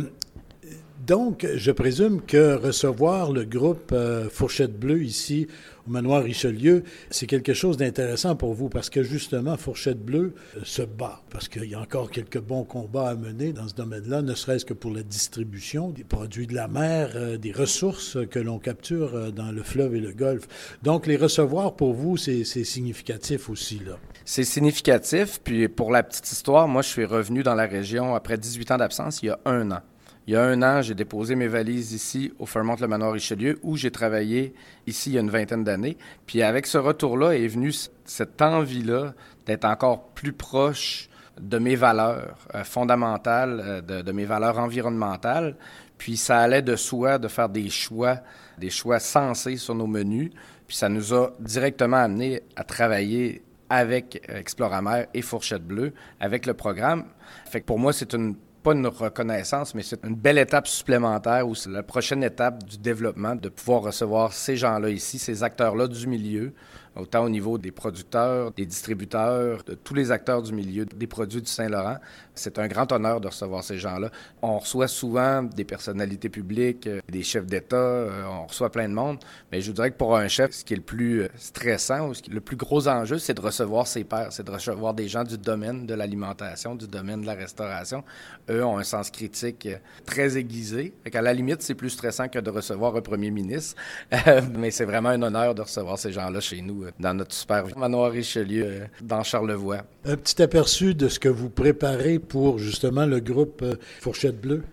donc, 1.07 1.47
je 1.55 1.71
présume 1.71 2.21
que 2.21 2.55
recevoir 2.55 3.31
le 3.31 3.45
groupe 3.45 3.91
euh, 3.93 4.27
Fourchette 4.29 4.77
Bleue 4.77 5.01
ici 5.03 5.47
manoir 5.87 6.23
Richelieu, 6.23 6.83
c'est 7.09 7.27
quelque 7.27 7.53
chose 7.53 7.77
d'intéressant 7.77 8.35
pour 8.35 8.53
vous 8.53 8.69
parce 8.69 8.89
que 8.89 9.03
justement, 9.03 9.57
Fourchette 9.57 10.03
Bleue 10.03 10.33
se 10.63 10.81
bat 10.81 11.21
parce 11.29 11.47
qu'il 11.47 11.65
y 11.65 11.75
a 11.75 11.79
encore 11.79 12.11
quelques 12.11 12.39
bons 12.39 12.63
combats 12.63 13.09
à 13.09 13.15
mener 13.15 13.53
dans 13.53 13.67
ce 13.67 13.75
domaine-là, 13.75 14.21
ne 14.21 14.33
serait-ce 14.33 14.65
que 14.65 14.73
pour 14.73 14.91
la 14.91 15.03
distribution 15.03 15.89
des 15.89 16.03
produits 16.03 16.47
de 16.47 16.55
la 16.55 16.67
mer, 16.67 17.37
des 17.39 17.51
ressources 17.51 18.17
que 18.29 18.39
l'on 18.39 18.59
capture 18.59 19.31
dans 19.31 19.51
le 19.51 19.63
fleuve 19.63 19.95
et 19.95 19.99
le 19.99 20.13
golfe. 20.13 20.47
Donc, 20.83 21.07
les 21.07 21.17
recevoir 21.17 21.75
pour 21.75 21.93
vous, 21.93 22.17
c'est 22.17 22.43
significatif 22.43 23.49
aussi, 23.49 23.79
là. 23.85 23.97
C'est 24.25 24.43
significatif. 24.43 25.39
Puis 25.43 25.67
pour 25.67 25.91
la 25.91 26.01
petite 26.01 26.31
histoire, 26.31 26.67
moi, 26.67 26.81
je 26.81 26.89
suis 26.89 27.05
revenu 27.05 27.43
dans 27.43 27.53
la 27.55 27.67
région 27.67 28.15
après 28.15 28.37
18 28.37 28.71
ans 28.71 28.77
d'absence 28.77 29.21
il 29.21 29.27
y 29.27 29.29
a 29.29 29.39
un 29.45 29.71
an. 29.71 29.81
Il 30.27 30.33
y 30.33 30.37
a 30.37 30.43
un 30.43 30.63
an, 30.63 30.81
j'ai 30.81 30.95
déposé 30.95 31.35
mes 31.35 31.47
valises 31.47 31.93
ici 31.93 32.33
au 32.39 32.47
Fairmont 32.47 32.75
le 32.79 32.87
Manoir 32.87 33.11
Richelieu, 33.11 33.59
où 33.61 33.77
j'ai 33.77 33.91
travaillé 33.91 34.55
ici 34.87 35.11
il 35.11 35.13
y 35.13 35.17
a 35.17 35.21
une 35.21 35.29
vingtaine 35.29 35.63
d'années. 35.63 35.97
Puis 36.25 36.41
avec 36.41 36.65
ce 36.65 36.79
retour-là 36.79 37.33
est 37.35 37.47
venu 37.47 37.71
cette 38.05 38.41
envie-là 38.41 39.13
d'être 39.45 39.65
encore 39.65 40.07
plus 40.09 40.33
proche 40.33 41.09
de 41.39 41.59
mes 41.59 41.75
valeurs 41.75 42.47
euh, 42.55 42.63
fondamentales, 42.63 43.61
euh, 43.63 43.81
de, 43.81 44.01
de, 44.01 44.11
mes 44.11 44.25
valeurs 44.25 44.57
environnementales. 44.57 45.57
Puis 45.97 46.17
ça 46.17 46.39
allait 46.39 46.61
de 46.61 46.75
soi 46.75 47.19
de 47.19 47.27
faire 47.27 47.49
des 47.49 47.69
choix, 47.69 48.19
des 48.57 48.69
choix 48.69 48.99
sensés 48.99 49.57
sur 49.57 49.75
nos 49.75 49.87
menus. 49.87 50.31
Puis 50.67 50.77
ça 50.77 50.89
nous 50.89 51.13
a 51.13 51.31
directement 51.39 51.97
amené 51.97 52.41
à 52.55 52.63
travailler 52.63 53.43
avec 53.69 54.27
euh, 54.29 54.39
Exploramer 54.39 55.05
et 55.13 55.21
Fourchette 55.21 55.65
Bleue, 55.65 55.93
avec 56.19 56.45
le 56.45 56.53
programme. 56.53 57.05
Fait 57.45 57.61
que 57.61 57.65
pour 57.65 57.79
moi, 57.79 57.93
c'est 57.93 58.13
une 58.13 58.35
pas 58.65 58.73
une 58.73 58.87
reconnaissance, 58.87 59.75
mais 59.75 59.83
c'est 59.83 60.03
une 60.03 60.15
belle 60.15 60.39
étape 60.39 60.67
supplémentaire 60.67 61.47
ou 61.47 61.53
c'est 61.53 61.69
la 61.69 61.83
prochaine 61.83 62.23
étape 62.23 62.63
du 62.63 62.79
développement 62.79 63.35
de 63.35 63.47
pouvoir 63.47 63.83
recevoir 63.83 64.33
ces 64.33 64.57
gens-là 64.57 64.89
ici, 64.89 65.19
ces 65.19 65.43
acteurs-là 65.43 65.87
du 65.87 66.07
milieu, 66.07 66.51
autant 66.95 67.25
au 67.25 67.29
niveau 67.29 67.57
des 67.57 67.71
producteurs, 67.71 68.51
des 68.51 68.65
distributeurs, 68.65 69.63
de 69.63 69.73
tous 69.73 69.93
les 69.93 70.11
acteurs 70.11 70.41
du 70.41 70.53
milieu 70.53 70.85
des 70.85 71.07
produits 71.07 71.41
du 71.41 71.49
Saint-Laurent. 71.49 71.97
C'est 72.33 72.59
un 72.59 72.67
grand 72.67 72.91
honneur 72.91 73.21
de 73.21 73.27
recevoir 73.27 73.63
ces 73.63 73.77
gens-là. 73.77 74.09
On 74.41 74.59
reçoit 74.59 74.87
souvent 74.87 75.43
des 75.43 75.63
personnalités 75.63 76.29
publiques, 76.29 76.87
euh, 76.87 77.01
des 77.09 77.23
chefs 77.23 77.45
d'État, 77.45 77.75
euh, 77.75 78.23
on 78.25 78.45
reçoit 78.47 78.71
plein 78.71 78.89
de 78.89 78.93
monde, 78.93 79.19
mais 79.51 79.61
je 79.61 79.67
vous 79.67 79.73
dirais 79.73 79.91
que 79.91 79.97
pour 79.97 80.15
un 80.15 80.27
chef, 80.27 80.51
ce 80.51 80.63
qui 80.65 80.73
est 80.73 80.77
le 80.77 80.83
plus 80.83 81.23
euh, 81.23 81.27
stressant 81.37 82.11
le 82.29 82.41
plus 82.41 82.55
gros 82.55 82.87
enjeu, 82.87 83.17
c'est 83.17 83.33
de 83.33 83.41
recevoir 83.41 83.87
ses 83.87 84.03
pairs, 84.03 84.31
c'est 84.31 84.45
de 84.45 84.51
recevoir 84.51 84.93
des 84.93 85.07
gens 85.07 85.23
du 85.23 85.37
domaine 85.37 85.85
de 85.85 85.93
l'alimentation, 85.93 86.75
du 86.75 86.87
domaine 86.87 87.21
de 87.21 87.25
la 87.25 87.33
restauration. 87.33 88.03
Eux 88.49 88.63
ont 88.63 88.77
un 88.77 88.83
sens 88.83 89.09
critique 89.09 89.67
très 90.05 90.37
aiguisé. 90.37 90.93
Fait 91.03 91.15
à 91.15 91.21
la 91.21 91.33
limite, 91.33 91.61
c'est 91.61 91.75
plus 91.75 91.89
stressant 91.89 92.27
que 92.27 92.39
de 92.39 92.49
recevoir 92.49 92.95
un 92.95 93.01
premier 93.01 93.31
ministre, 93.31 93.75
mais 94.57 94.71
c'est 94.71 94.85
vraiment 94.85 95.09
un 95.09 95.21
honneur 95.21 95.55
de 95.55 95.61
recevoir 95.61 95.97
ces 95.97 96.11
gens-là 96.11 96.39
chez 96.39 96.61
nous 96.61 96.84
dans 96.99 97.13
notre 97.13 97.33
super 97.33 97.65
manoir 97.77 98.11
Richelieu 98.11 98.87
dans 99.01 99.23
Charlevoix. 99.23 99.83
Un 100.05 100.17
petit 100.17 100.41
aperçu 100.41 100.95
de 100.95 101.07
ce 101.07 101.19
que 101.19 101.29
vous 101.29 101.49
préparez 101.49 102.19
pour 102.19 102.59
justement 102.59 103.05
le 103.05 103.19
groupe 103.19 103.61
euh, 103.61 103.75
Fourchette 103.99 104.39
Bleue? 104.39 104.63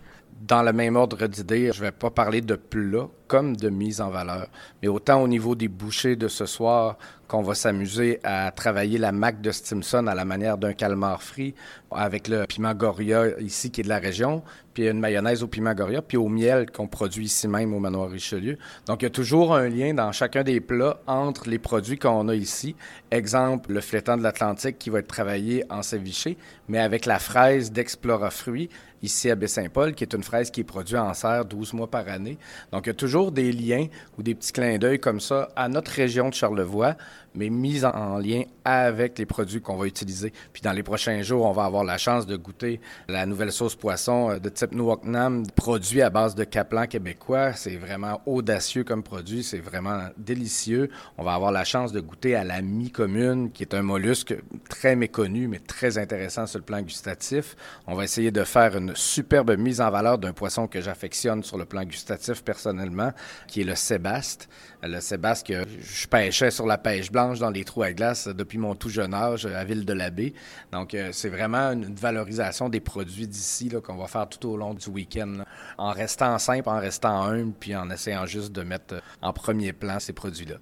Dans 0.47 0.63
le 0.63 0.73
même 0.73 0.97
ordre 0.97 1.27
d'idée, 1.29 1.71
je 1.73 1.79
ne 1.79 1.85
vais 1.87 1.93
pas 1.93 2.11
parler 2.11 2.41
de 2.41 2.57
plat 2.57 3.09
comme 3.29 3.57
de 3.57 3.69
mise 3.69 4.01
en 4.01 4.11
valeur, 4.11 4.49
mais 4.83 4.89
autant 4.89 5.23
au 5.23 5.29
niveau 5.29 5.55
des 5.55 5.69
bouchées 5.69 6.17
de 6.17 6.27
ce 6.27 6.47
soir 6.47 6.99
qu'on 7.33 7.41
va 7.41 7.55
s'amuser 7.55 8.21
à 8.25 8.51
travailler 8.51 8.99
la 8.99 9.11
mac 9.11 9.41
de 9.41 9.51
Stimson 9.53 10.07
à 10.07 10.15
la 10.15 10.27
manière 10.27 10.59
d'un 10.59 10.75
calmar 10.75 11.23
frit 11.23 11.55
avec 11.91 12.29
le 12.29 12.45
piment 12.45 12.75
Goria 12.75 13.41
ici 13.41 13.71
qui 13.71 13.81
est 13.81 13.85
de 13.85 13.89
la 13.89 14.01
région, 14.01 14.43
puis 14.75 14.87
une 14.87 15.01
mayonnaise 15.01 15.43
au 15.43 15.47
piment 15.47 15.73
Goria, 15.73 16.03
puis 16.03 16.19
au 16.19 16.29
miel 16.29 16.71
qu'on 16.71 16.89
produit 16.89 17.25
ici 17.25 17.49
même 17.49 17.73
au 17.73 17.79
manoir 17.79 18.11
Richelieu. 18.11 18.59
Donc 18.85 19.01
il 19.01 19.07
y 19.07 19.07
a 19.07 19.11
toujours 19.11 19.55
un 19.55 19.71
lien 19.71 19.95
dans 19.95 20.13
chacun 20.13 20.43
des 20.43 20.61
plats 20.61 21.01
entre 21.07 21.49
les 21.49 21.59
produits 21.59 21.99
qu'on 21.99 22.29
a 22.29 22.35
ici. 22.35 22.77
Exemple, 23.11 23.73
le 23.73 23.81
flétan 23.81 24.19
de 24.19 24.23
l'Atlantique 24.23 24.79
qui 24.79 24.91
va 24.91 24.99
être 24.99 25.09
travaillé 25.09 25.65
en 25.71 25.83
ceviché, 25.83 26.37
mais 26.69 26.81
avec 26.81 27.07
la 27.07 27.19
fraise 27.19 27.73
d'Explora 27.73 28.31
Fruits 28.31 28.69
ici 29.03 29.31
à 29.31 29.35
Baie-Saint-Paul, 29.35 29.95
qui 29.95 30.05
est 30.05 30.15
une 30.15 30.23
fraise 30.23 30.51
qui 30.51 30.61
est 30.61 30.65
produite 30.65 30.97
en 30.97 31.13
serre 31.13 31.45
12 31.45 31.75
mois 31.75 31.91
par 31.91 32.09
année. 32.09 32.39
Donc, 32.71 32.87
il 32.87 32.91
y 32.91 32.91
a 32.91 32.95
toujours 32.95 33.33
des 33.33 33.53
liens 33.53 33.87
ou 34.17 34.23
des 34.23 34.35
petits 34.35 34.53
clins 34.53 34.79
d'œil 34.79 34.99
comme 34.99 35.21
ça 35.21 35.49
à 35.57 35.69
notre 35.69 35.91
région 35.91 36.29
de 36.29 36.35
Charlevoix 36.35 36.97
mais 37.35 37.49
mise 37.49 37.85
en 37.85 38.19
lien 38.19 38.43
avec 38.65 39.19
les 39.19 39.27
produits 39.27 39.61
qu'on 39.61 39.77
va 39.77 39.87
utiliser. 39.87 40.33
Puis 40.53 40.63
dans 40.63 40.73
les 40.73 40.83
prochains 40.83 41.23
jours, 41.23 41.47
on 41.47 41.53
va 41.53 41.65
avoir 41.65 41.85
la 41.85 41.99
chance 41.99 42.27
de 42.27 42.37
goûter 42.37 42.81
la 43.09 43.27
nouvelle 43.27 43.53
sauce 43.53 43.75
poisson 43.75 44.31
euh, 44.31 44.39
de 44.39 44.49
type 44.49 44.73
Nuoc 44.73 45.05
Nam, 45.05 45.45
produit 45.57 46.03
à 46.03 46.11
base 46.11 46.35
de 46.35 46.45
Caplan 46.45 46.87
québécois. 46.87 47.55
C'est 47.55 47.77
vraiment 47.77 48.21
audacieux 48.27 48.85
comme 48.85 49.03
produit, 49.03 49.43
c'est 49.43 49.59
vraiment 49.59 50.09
délicieux. 50.17 50.91
On 51.19 51.25
va 51.25 51.35
avoir 51.35 51.53
la 51.53 51.65
chance 51.65 51.93
de 51.93 52.01
goûter 52.01 52.35
à 52.35 52.45
la 52.45 52.63
mi-commune, 52.63 53.51
qui 53.51 53.63
est 53.63 53.75
un 53.75 53.83
mollusque 53.83 54.35
très 54.69 54.97
méconnu, 54.97 55.49
mais 55.49 55.59
très 55.59 55.99
intéressant 55.99 56.47
sur 56.47 56.59
le 56.59 56.65
plan 56.65 56.83
gustatif. 56.83 57.57
On 57.87 57.95
va 57.95 58.05
essayer 58.05 58.31
de 58.31 58.45
faire 58.45 58.77
une 58.77 58.95
superbe 58.95 59.57
mise 59.57 59.81
en 59.81 59.91
valeur 59.91 60.19
d'un 60.19 60.33
poisson 60.33 60.67
que 60.67 60.81
j'affectionne 60.81 61.43
sur 61.43 61.59
le 61.59 61.65
plan 61.65 61.85
gustatif 61.85 62.43
personnellement, 62.45 63.13
qui 63.49 63.63
est 63.63 63.65
le 63.65 63.75
sébaste. 63.75 64.49
Le 64.83 65.01
sébaste 65.01 65.47
que 65.47 65.65
je 65.81 66.09
pêchais 66.09 66.51
sur 66.51 66.67
la 66.67 66.77
pêche 66.77 67.11
blanche 67.11 67.22
dans 67.31 67.51
les 67.51 67.65
trous 67.65 67.83
à 67.83 67.93
glace 67.93 68.29
depuis 68.29 68.59
mon 68.59 68.75
tout 68.75 68.89
jeune 68.89 69.15
âge 69.15 69.47
à 69.47 69.65
Ville 69.65 69.85
de 69.85 69.93
l'Abbé. 69.93 70.35
Donc, 70.73 70.95
euh, 70.95 71.11
c'est 71.13 71.29
vraiment 71.29 71.73
une 71.73 71.95
valorisation 71.95 72.69
des 72.69 72.81
produits 72.81 73.27
d'ici 73.27 73.71
qu'on 73.85 73.97
va 73.97 74.07
faire 74.07 74.29
tout 74.29 74.49
au 74.49 74.57
long 74.57 74.75
du 74.75 74.89
week-end, 74.89 75.45
en 75.79 75.93
restant 75.93 76.39
simple, 76.39 76.69
en 76.69 76.79
restant 76.79 77.23
humble, 77.23 77.53
puis 77.59 77.75
en 77.77 77.91
essayant 77.91 78.27
juste 78.27 78.53
de 78.53 78.63
mettre 78.63 79.03
en 79.21 79.33
premier 79.33 79.73
plan 79.73 79.99
ces 80.01 80.13
produits-là. 80.13 80.57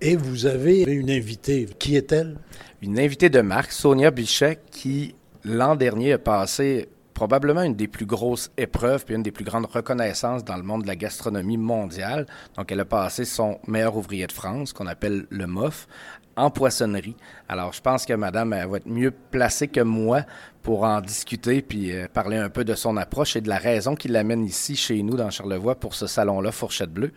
Et 0.00 0.16
vous 0.16 0.46
avez 0.46 0.82
une 0.82 1.10
invitée. 1.10 1.66
Qui 1.78 1.96
est-elle? 1.96 2.36
Une 2.82 2.98
invitée 2.98 3.30
de 3.30 3.40
marque, 3.40 3.72
Sonia 3.72 4.10
Bichet, 4.10 4.58
qui 4.70 5.14
l'an 5.44 5.76
dernier 5.76 6.12
a 6.14 6.18
passé 6.18 6.88
probablement 7.16 7.62
une 7.62 7.74
des 7.74 7.88
plus 7.88 8.04
grosses 8.04 8.50
épreuves 8.58 9.06
puis 9.06 9.14
une 9.14 9.22
des 9.22 9.32
plus 9.32 9.44
grandes 9.44 9.64
reconnaissances 9.64 10.44
dans 10.44 10.56
le 10.56 10.62
monde 10.62 10.82
de 10.82 10.86
la 10.86 10.96
gastronomie 10.96 11.56
mondiale. 11.56 12.26
Donc, 12.56 12.70
elle 12.70 12.80
a 12.80 12.84
passé 12.84 13.24
son 13.24 13.58
meilleur 13.66 13.96
ouvrier 13.96 14.26
de 14.26 14.32
France, 14.32 14.74
qu'on 14.74 14.86
appelle 14.86 15.24
le 15.30 15.46
MOF, 15.46 15.88
en 16.36 16.50
poissonnerie. 16.50 17.16
Alors, 17.48 17.72
je 17.72 17.80
pense 17.80 18.04
que 18.04 18.12
madame 18.12 18.52
elle 18.52 18.68
va 18.68 18.76
être 18.76 18.86
mieux 18.86 19.10
placée 19.10 19.66
que 19.66 19.80
moi 19.80 20.24
pour 20.62 20.82
en 20.82 21.00
discuter 21.00 21.62
puis 21.62 21.90
euh, 21.90 22.06
parler 22.12 22.36
un 22.36 22.50
peu 22.50 22.64
de 22.64 22.74
son 22.74 22.98
approche 22.98 23.34
et 23.34 23.40
de 23.40 23.48
la 23.48 23.56
raison 23.56 23.94
qui 23.94 24.08
l'amène 24.08 24.44
ici 24.44 24.76
chez 24.76 25.02
nous 25.02 25.16
dans 25.16 25.30
Charlevoix 25.30 25.74
pour 25.74 25.94
ce 25.94 26.06
salon-là 26.06 26.52
Fourchette 26.52 26.92
Bleue. 26.92 27.12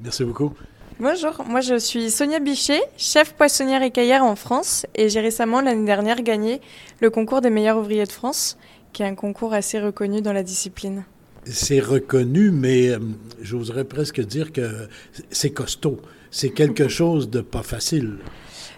Merci 0.00 0.24
beaucoup. 0.24 0.54
Bonjour, 0.98 1.44
moi 1.46 1.60
je 1.60 1.78
suis 1.78 2.10
Sonia 2.10 2.38
Bichet, 2.38 2.80
chef 2.96 3.34
poissonnière 3.34 3.82
écaillère 3.82 4.24
en 4.24 4.34
France 4.34 4.86
et 4.94 5.10
j'ai 5.10 5.20
récemment 5.20 5.60
l'année 5.60 5.84
dernière 5.84 6.22
gagné 6.22 6.62
le 7.00 7.10
concours 7.10 7.42
des 7.42 7.50
meilleurs 7.50 7.76
ouvriers 7.76 8.06
de 8.06 8.12
France 8.12 8.56
qui 8.96 9.02
est 9.02 9.06
un 9.06 9.14
concours 9.14 9.52
assez 9.52 9.78
reconnu 9.78 10.22
dans 10.22 10.32
la 10.32 10.42
discipline. 10.42 11.04
C'est 11.44 11.80
reconnu, 11.80 12.50
mais 12.50 12.88
euh, 12.88 12.98
j'oserais 13.42 13.84
presque 13.84 14.22
dire 14.22 14.52
que 14.52 14.88
c'est 15.30 15.50
costaud. 15.50 16.00
C'est 16.30 16.48
quelque 16.48 16.88
chose 16.98 17.28
de 17.28 17.42
pas 17.42 17.62
facile. 17.62 18.16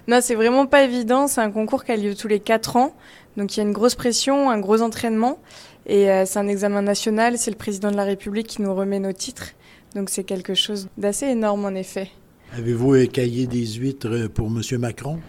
Non, 0.09 0.19
c'est 0.21 0.35
vraiment 0.35 0.67
pas 0.67 0.83
évident. 0.83 1.29
C'est 1.29 1.41
un 1.41 1.53
concours 1.53 1.85
qui 1.85 1.93
a 1.93 1.97
lieu 1.97 2.17
tous 2.17 2.27
les 2.27 2.41
quatre 2.41 2.75
ans. 2.75 2.97
Donc 3.37 3.57
il 3.57 3.61
y 3.61 3.63
a 3.63 3.67
une 3.67 3.73
grosse 3.73 3.95
pression, 3.95 4.51
un 4.51 4.59
gros 4.59 4.83
entraînement. 4.83 5.39
Et 5.87 6.11
euh, 6.11 6.25
c'est 6.27 6.41
un 6.41 6.49
examen 6.49 6.83
national. 6.83 7.39
C'est 7.39 7.53
le 7.53 7.57
président 7.57 7.93
de 7.93 7.97
la 7.97 8.05
République 8.05 8.49
qui 8.49 8.63
nous 8.63 8.75
remet 8.75 8.99
nos 8.99 9.13
titres. 9.13 9.51
Donc 9.95 10.11
c'est 10.11 10.25
quelque 10.25 10.55
chose 10.55 10.89
d'assez 10.99 11.27
énorme 11.27 11.65
en 11.65 11.77
effet. 11.77 12.11
Avez-vous 12.57 12.97
écaillé 12.97 13.47
des 13.47 13.65
huîtres 13.65 14.27
pour 14.35 14.49
M. 14.49 14.63
Macron? 14.81 15.21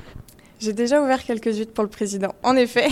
J'ai 0.60 0.74
déjà 0.74 1.02
ouvert 1.02 1.24
quelques 1.24 1.56
huîtres 1.56 1.74
pour 1.74 1.84
le 1.84 1.90
président. 1.90 2.36
En 2.44 2.56
effet. 2.56 2.88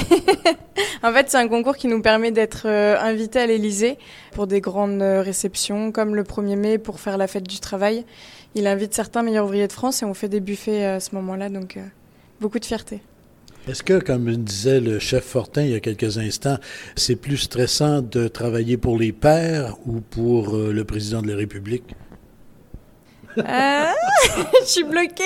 en 1.03 1.13
fait, 1.13 1.29
c'est 1.29 1.37
un 1.37 1.47
concours 1.47 1.75
qui 1.75 1.87
nous 1.87 2.01
permet 2.01 2.31
d'être 2.31 2.63
euh, 2.65 2.97
invités 2.99 3.39
à 3.39 3.45
l'Élysée 3.45 3.97
pour 4.31 4.47
des 4.47 4.61
grandes 4.61 5.01
euh, 5.01 5.21
réceptions, 5.21 5.91
comme 5.91 6.15
le 6.15 6.23
1er 6.23 6.55
mai 6.55 6.77
pour 6.77 6.99
faire 6.99 7.17
la 7.17 7.27
fête 7.27 7.47
du 7.47 7.59
travail. 7.59 8.05
Il 8.55 8.67
invite 8.67 8.93
certains 8.93 9.21
meilleurs 9.21 9.45
ouvriers 9.45 9.67
de 9.67 9.73
France 9.73 10.01
et 10.01 10.05
on 10.05 10.13
fait 10.13 10.29
des 10.29 10.39
buffets 10.39 10.85
à 10.85 10.99
ce 10.99 11.13
moment-là, 11.15 11.49
donc 11.49 11.75
euh, 11.77 11.81
beaucoup 12.39 12.59
de 12.59 12.65
fierté. 12.65 13.01
Est-ce 13.67 13.83
que, 13.83 13.99
comme 13.99 14.33
disait 14.37 14.79
le 14.79 14.97
chef 14.97 15.25
Fortin 15.25 15.63
il 15.63 15.71
y 15.71 15.75
a 15.75 15.81
quelques 15.81 16.17
instants, 16.17 16.57
c'est 16.95 17.17
plus 17.17 17.35
stressant 17.35 18.01
de 18.01 18.29
travailler 18.29 18.77
pour 18.77 18.97
les 18.97 19.11
pères 19.11 19.75
ou 19.85 19.99
pour 19.99 20.55
le 20.55 20.83
président 20.85 21.21
de 21.21 21.27
la 21.27 21.35
République? 21.35 21.83
je 23.35 24.65
suis 24.65 24.85
bloquée. 24.85 25.25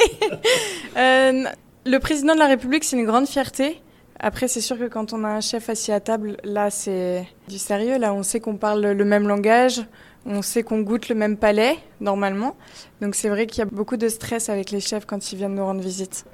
Le 1.84 1.98
président 1.98 2.36
de 2.36 2.40
la 2.40 2.46
République, 2.46 2.84
c'est 2.84 2.96
une 2.96 3.06
grande 3.06 3.28
fierté. 3.28 3.82
Après, 4.20 4.48
c'est 4.48 4.62
sûr 4.62 4.78
que 4.78 4.88
quand 4.88 5.14
on 5.14 5.24
a 5.24 5.30
un 5.30 5.42
chef 5.42 5.68
assis 5.68 5.92
à 5.92 6.00
table, 6.00 6.38
là, 6.44 6.70
c'est 6.70 7.28
du 7.48 7.58
sérieux. 7.58 7.98
Là, 7.98 8.14
on 8.14 8.22
sait 8.22 8.40
qu'on 8.40 8.56
parle 8.56 8.86
le 8.86 9.04
même 9.04 9.28
langage, 9.28 9.82
on 10.28 10.44
sait 10.44 10.62
qu'on 10.62 10.82
goûte 10.82 11.10
le 11.10 11.16
même 11.16 11.38
palais, 11.38 11.80
normalement. 12.00 12.56
Donc, 13.02 13.16
c'est 13.16 13.30
vrai 13.30 13.48
qu'il 13.48 13.60
y 13.60 13.62
a 13.64 13.66
beaucoup 13.66 13.98
de 13.98 14.10
stress 14.10 14.50
avec 14.50 14.70
les 14.70 14.80
chefs 14.80 15.08
quand 15.08 15.32
ils 15.32 15.38
viennent 15.38 15.56
nous 15.56 15.66
rendre 15.66 15.82
visite. 15.82 16.26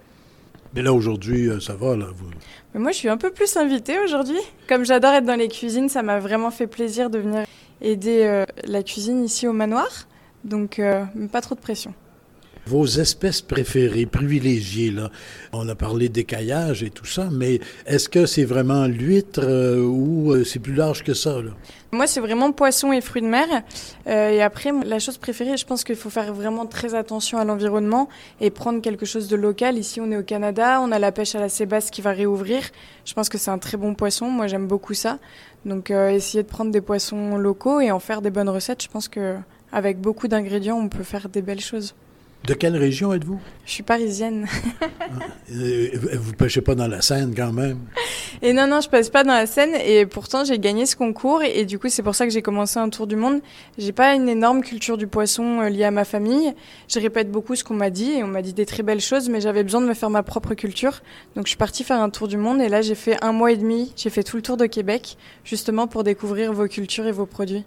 Mais 0.74 0.82
là, 0.82 0.92
aujourd'hui, 0.92 1.48
euh, 1.48 1.62
ça 1.62 1.76
va, 1.76 1.96
là 1.96 2.08
vous... 2.14 2.28
Mais 2.74 2.82
moi, 2.82 2.92
je 2.92 2.98
suis 2.98 3.10
un 3.10 3.16
peu 3.16 3.32
plus 3.32 3.56
invitée 3.56 3.98
aujourd'hui. 4.04 4.42
Comme 4.68 4.84
j'adore 4.84 5.14
être 5.14 5.26
dans 5.26 5.40
les 5.40 5.48
cuisines, 5.48 5.88
ça 5.88 6.04
m'a 6.04 6.20
vraiment 6.20 6.52
fait 6.52 6.68
plaisir 6.68 7.10
de 7.10 7.20
venir 7.20 7.46
aider 7.80 8.24
euh, 8.24 8.44
la 8.66 8.84
cuisine 8.84 9.24
ici 9.24 9.48
au 9.48 9.54
manoir. 9.54 10.10
Donc, 10.44 10.80
euh, 10.80 11.06
pas 11.32 11.40
trop 11.40 11.56
de 11.56 11.62
pression. 11.62 11.94
Vos 12.68 12.86
espèces 12.86 13.42
préférées, 13.42 14.06
privilégiées, 14.06 14.92
là, 14.92 15.10
on 15.54 15.70
a 15.70 15.76
parlé 15.76 16.10
d'écaillage 16.10 16.84
et 16.84 16.90
tout 16.90 17.06
ça, 17.06 17.30
mais 17.32 17.62
est-ce 17.86 18.10
que 18.10 18.26
c'est 18.26 18.44
vraiment 18.44 18.88
l'huître 18.88 19.40
euh, 19.42 19.82
ou 19.82 20.34
euh, 20.34 20.44
c'est 20.44 20.60
plus 20.60 20.74
large 20.74 21.02
que 21.02 21.14
ça? 21.14 21.42
Là? 21.42 21.52
Moi, 21.94 22.08
c'est 22.08 22.20
vraiment 22.20 22.52
poisson 22.52 22.92
et 22.92 23.00
fruits 23.00 23.22
de 23.22 23.28
mer. 23.28 23.48
Euh, 24.08 24.32
et 24.32 24.42
après, 24.42 24.74
la 24.86 25.00
chose 25.00 25.18
préférée, 25.18 25.56
je 25.56 25.66
pense 25.66 25.86
qu'il 25.86 25.96
faut 25.96 26.10
faire 26.10 26.34
vraiment 26.34 26.66
très 26.66 26.94
attention 26.94 27.38
à 27.38 27.46
l'environnement 27.46 28.10
et 28.42 28.50
prendre 28.50 28.82
quelque 28.82 29.06
chose 29.06 29.30
de 29.30 29.38
local. 29.38 29.78
Ici, 29.78 30.02
on 30.02 30.12
est 30.12 30.18
au 30.18 30.24
Canada, 30.24 30.82
on 30.82 30.92
a 30.92 31.00
la 31.00 31.14
pêche 31.14 31.36
à 31.36 31.40
la 31.40 31.48
sébasse 31.48 31.90
qui 31.90 32.02
va 32.02 32.12
réouvrir. 32.12 32.64
Je 33.06 33.14
pense 33.14 33.30
que 33.30 33.38
c'est 33.38 33.52
un 33.52 33.60
très 33.60 33.78
bon 33.78 33.96
poisson. 33.96 34.26
Moi, 34.26 34.48
j'aime 34.48 34.68
beaucoup 34.68 34.94
ça. 34.94 35.20
Donc, 35.64 35.90
essayer 35.90 36.44
de 36.44 36.50
prendre 36.50 36.72
des 36.72 36.82
poissons 36.82 37.38
locaux 37.38 37.80
et 37.80 37.92
en 37.92 38.00
faire 38.00 38.22
des 38.22 38.30
bonnes 38.30 38.50
recettes, 38.50 38.84
je 38.84 38.90
pense 38.90 39.08
que 39.08 39.38
avec 39.72 40.02
beaucoup 40.02 40.28
d'ingrédients, 40.28 40.78
on 40.78 40.90
peut 40.90 41.04
faire 41.04 41.30
des 41.30 41.42
belles 41.42 41.62
choses. 41.62 41.96
De 42.46 42.54
quelle 42.54 42.78
région 42.78 43.14
êtes-vous? 43.14 43.40
Je 43.66 43.72
suis 43.72 43.84
parisienne. 43.84 44.48
Euh, 45.50 45.88
vous 46.16 46.34
pêchez 46.34 46.60
pas 46.60 46.76
dans 46.76 46.90
la 46.90 47.02
Seine 47.02 47.34
quand 47.34 47.54
même? 47.54 47.80
Et 48.42 48.52
non, 48.52 48.68
non, 48.68 48.82
je 48.82 48.90
pêche 48.90 49.10
pas 49.10 49.24
dans 49.24 49.34
la 49.34 49.46
Seine 49.46 49.76
et 49.76 50.06
pourtant 50.06 50.44
j'ai 50.44 50.60
gagné 50.60 50.86
ce 50.86 50.98
concours 50.98 51.42
et, 51.42 51.64
du 51.64 51.80
coup 51.80 51.88
c'est 51.88 52.04
pour 52.04 52.16
ça 52.16 52.26
que 52.26 52.34
j'ai 52.34 52.42
commencé 52.42 52.80
un 52.80 52.90
tour 52.90 53.08
du 53.08 53.16
monde. 53.16 53.40
J'ai 53.78 53.94
pas 53.94 54.14
une 54.14 54.28
énorme 54.28 54.62
culture 54.62 54.98
du 54.98 55.08
poisson 55.08 55.62
euh, 55.62 55.70
liée 55.70 55.86
à 55.86 55.92
ma 55.92 56.04
famille. 56.04 56.54
Je 56.90 57.00
répète 57.00 57.32
beaucoup 57.32 57.56
ce 57.56 57.64
qu'on 57.64 57.76
m'a 57.76 57.90
dit 57.90 58.12
et 58.12 58.24
on 58.26 58.28
m'a 58.28 58.42
dit 58.42 58.54
des 58.54 58.66
très 58.66 58.84
belles 58.84 59.00
choses 59.00 59.30
mais 59.30 59.40
j'avais 59.40 59.64
besoin 59.64 59.80
de 59.80 59.88
me 59.88 59.94
faire 59.94 60.10
ma 60.10 60.22
propre 60.22 60.54
culture. 60.54 61.02
Donc 61.38 61.46
je 61.46 61.52
suis 61.52 61.58
partie 61.58 61.86
faire 61.86 62.02
un 62.02 62.10
tour 62.10 62.28
du 62.28 62.36
monde 62.36 62.60
et 62.60 62.68
là 62.68 62.82
j'ai 62.82 62.96
fait 62.96 63.16
un 63.24 63.32
mois 63.32 63.54
et 63.54 63.58
demi. 63.58 63.94
J'ai 63.96 64.10
fait 64.10 64.24
tout 64.24 64.36
le 64.36 64.42
tour 64.42 64.58
de 64.58 64.66
Québec 64.66 65.16
justement 65.46 65.88
pour 65.88 66.04
découvrir 66.04 66.52
vos 66.52 66.68
cultures 66.68 67.08
et 67.08 67.14
vos 67.14 67.26
produits. 67.26 67.64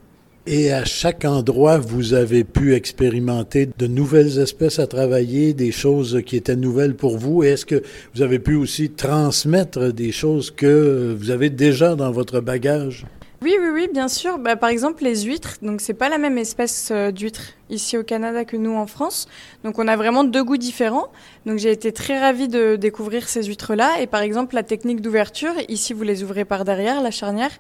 Et 0.47 0.73
à 0.73 0.85
chaque 0.85 1.27
endroit, 1.27 1.79
vous 1.79 2.15
avez 2.15 2.45
pu 2.45 2.75
expérimenter 2.75 3.69
de 3.77 3.87
nouvelles 3.87 4.39
espèces 4.39 4.79
à 4.79 4.87
travailler, 4.87 5.53
des 5.53 5.71
choses 5.71 6.23
qui 6.25 6.37
étaient 6.37 6.57
nouvelles 6.57 6.95
pour 6.95 7.19
vous. 7.19 7.43
Est-ce 7.43 7.67
que 7.67 7.83
vous 8.15 8.23
avez 8.23 8.39
pu 8.39 8.55
aussi 8.55 8.91
transmettre 8.91 9.93
des 9.93 10.13
choses 10.13 10.51
que 10.51 11.15
vous 11.19 11.31
avez 11.31 11.51
déjà 11.51 11.95
dans 11.95 12.11
votre 12.11 12.41
bagage? 12.41 13.05
Oui, 13.43 13.55
oui, 13.61 13.69
oui, 13.73 13.89
bien 13.93 14.09
sûr. 14.09 14.39
Bah, 14.39 14.57
par 14.57 14.71
exemple, 14.71 15.05
les 15.05 15.23
huîtres. 15.23 15.57
Donc, 15.63 15.81
c'est 15.81 15.95
pas 15.95 16.09
la 16.09 16.19
même 16.19 16.39
espèce 16.39 16.89
euh, 16.91 17.11
d'huître 17.11 17.55
ici 17.71 17.97
au 17.97 18.03
Canada 18.03 18.45
que 18.45 18.57
nous 18.57 18.75
en 18.75 18.87
France. 18.87 19.29
Donc, 19.65 19.79
on 19.79 19.89
a 19.89 19.97
vraiment 19.97 20.25
deux 20.25 20.45
goûts 20.45 20.57
différents. 20.57 21.09
Donc, 21.47 21.59
j'ai 21.59 21.71
été 21.71 21.93
très 21.93 22.19
ravie 22.19 22.49
de 22.49 22.77
découvrir 22.77 23.29
ces 23.29 23.45
huîtres-là. 23.45 24.01
Et 24.01 24.07
par 24.07 24.23
exemple, 24.23 24.55
la 24.55 24.63
technique 24.63 25.01
d'ouverture, 25.01 25.53
ici, 25.69 25.93
vous 25.93 26.03
les 26.03 26.23
ouvrez 26.23 26.45
par 26.45 26.65
derrière, 26.65 27.01
la 27.01 27.11
charnière. 27.11 27.51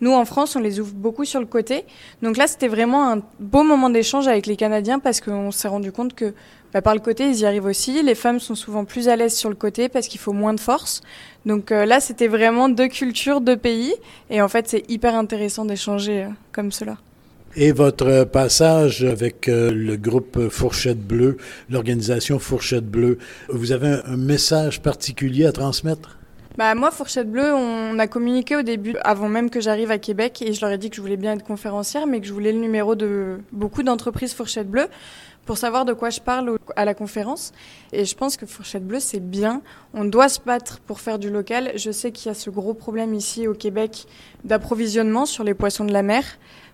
Nous, 0.00 0.12
en 0.12 0.24
France, 0.24 0.56
on 0.56 0.60
les 0.60 0.80
ouvre 0.80 0.92
beaucoup 0.92 1.24
sur 1.24 1.40
le 1.40 1.46
côté. 1.46 1.84
Donc 2.22 2.36
là, 2.36 2.46
c'était 2.46 2.68
vraiment 2.68 3.10
un 3.10 3.22
beau 3.38 3.62
moment 3.62 3.90
d'échange 3.90 4.28
avec 4.28 4.46
les 4.46 4.56
Canadiens 4.56 4.98
parce 4.98 5.20
qu'on 5.20 5.50
s'est 5.50 5.68
rendu 5.68 5.92
compte 5.92 6.14
que 6.14 6.34
bah, 6.72 6.82
par 6.82 6.94
le 6.94 7.00
côté, 7.00 7.28
ils 7.28 7.40
y 7.40 7.46
arrivent 7.46 7.64
aussi. 7.64 8.02
Les 8.02 8.14
femmes 8.14 8.38
sont 8.38 8.54
souvent 8.54 8.84
plus 8.84 9.08
à 9.08 9.16
l'aise 9.16 9.34
sur 9.34 9.48
le 9.48 9.56
côté 9.56 9.88
parce 9.88 10.06
qu'il 10.06 10.20
faut 10.20 10.32
moins 10.32 10.54
de 10.54 10.60
force. 10.60 11.02
Donc 11.46 11.72
euh, 11.72 11.84
là, 11.84 12.00
c'était 12.00 12.28
vraiment 12.28 12.68
deux 12.68 12.88
cultures, 12.88 13.40
deux 13.40 13.56
pays. 13.56 13.94
Et 14.30 14.40
en 14.40 14.48
fait, 14.48 14.68
c'est 14.68 14.88
hyper 14.88 15.14
intéressant 15.14 15.64
d'échanger 15.64 16.24
euh, 16.24 16.28
comme 16.52 16.70
cela. 16.70 16.96
Et 17.56 17.72
votre 17.72 18.22
passage 18.24 19.02
avec 19.02 19.48
euh, 19.48 19.72
le 19.72 19.96
groupe 19.96 20.48
Fourchette 20.50 21.00
Bleue, 21.00 21.36
l'organisation 21.68 22.38
Fourchette 22.38 22.86
Bleue, 22.86 23.18
vous 23.48 23.72
avez 23.72 24.00
un, 24.04 24.16
message 24.16 24.80
particulier 24.80 25.46
à 25.46 25.52
transmettre? 25.52 26.16
Bah 26.56 26.76
moi, 26.76 26.92
Fourchette 26.92 27.28
Bleue, 27.28 27.52
on 27.52 27.98
a 27.98 28.06
communiqué 28.06 28.54
au 28.54 28.62
début, 28.62 28.94
avant 29.02 29.28
même 29.28 29.50
que 29.50 29.60
j'arrive 29.60 29.90
à 29.90 29.98
Québec, 29.98 30.42
et 30.46 30.52
je 30.52 30.60
leur 30.60 30.70
ai 30.70 30.78
dit 30.78 30.90
que 30.90 30.96
je 30.96 31.00
voulais 31.00 31.16
bien 31.16 31.32
être 31.32 31.42
conférencière, 31.42 32.06
mais 32.06 32.20
que 32.20 32.26
je 32.28 32.32
voulais 32.32 32.52
le 32.52 32.60
numéro 32.60 32.94
de 32.94 33.40
beaucoup 33.50 33.82
d'entreprises 33.82 34.32
Fourchette 34.32 34.70
Bleue 34.70 34.86
pour 35.44 35.58
savoir 35.58 35.84
de 35.84 35.92
quoi 35.92 36.10
je 36.10 36.20
parle 36.20 36.56
à 36.76 36.84
la 36.84 36.94
conférence. 36.94 37.52
Et 37.92 38.04
je 38.04 38.14
pense 38.14 38.36
que 38.36 38.46
Fourchette 38.46 38.86
Bleue, 38.86 39.00
c'est 39.00 39.18
bien. 39.18 39.62
On 39.94 40.04
doit 40.04 40.28
se 40.28 40.38
battre 40.38 40.78
pour 40.78 41.00
faire 41.00 41.18
du 41.18 41.30
local. 41.30 41.72
Je 41.74 41.90
sais 41.90 42.12
qu'il 42.12 42.28
y 42.28 42.30
a 42.30 42.34
ce 42.34 42.50
gros 42.50 42.74
problème 42.74 43.14
ici 43.14 43.48
au 43.48 43.54
Québec 43.54 44.06
d'approvisionnement 44.44 45.26
sur 45.26 45.42
les 45.42 45.54
poissons 45.54 45.84
de 45.84 45.92
la 45.92 46.02
mer. 46.02 46.22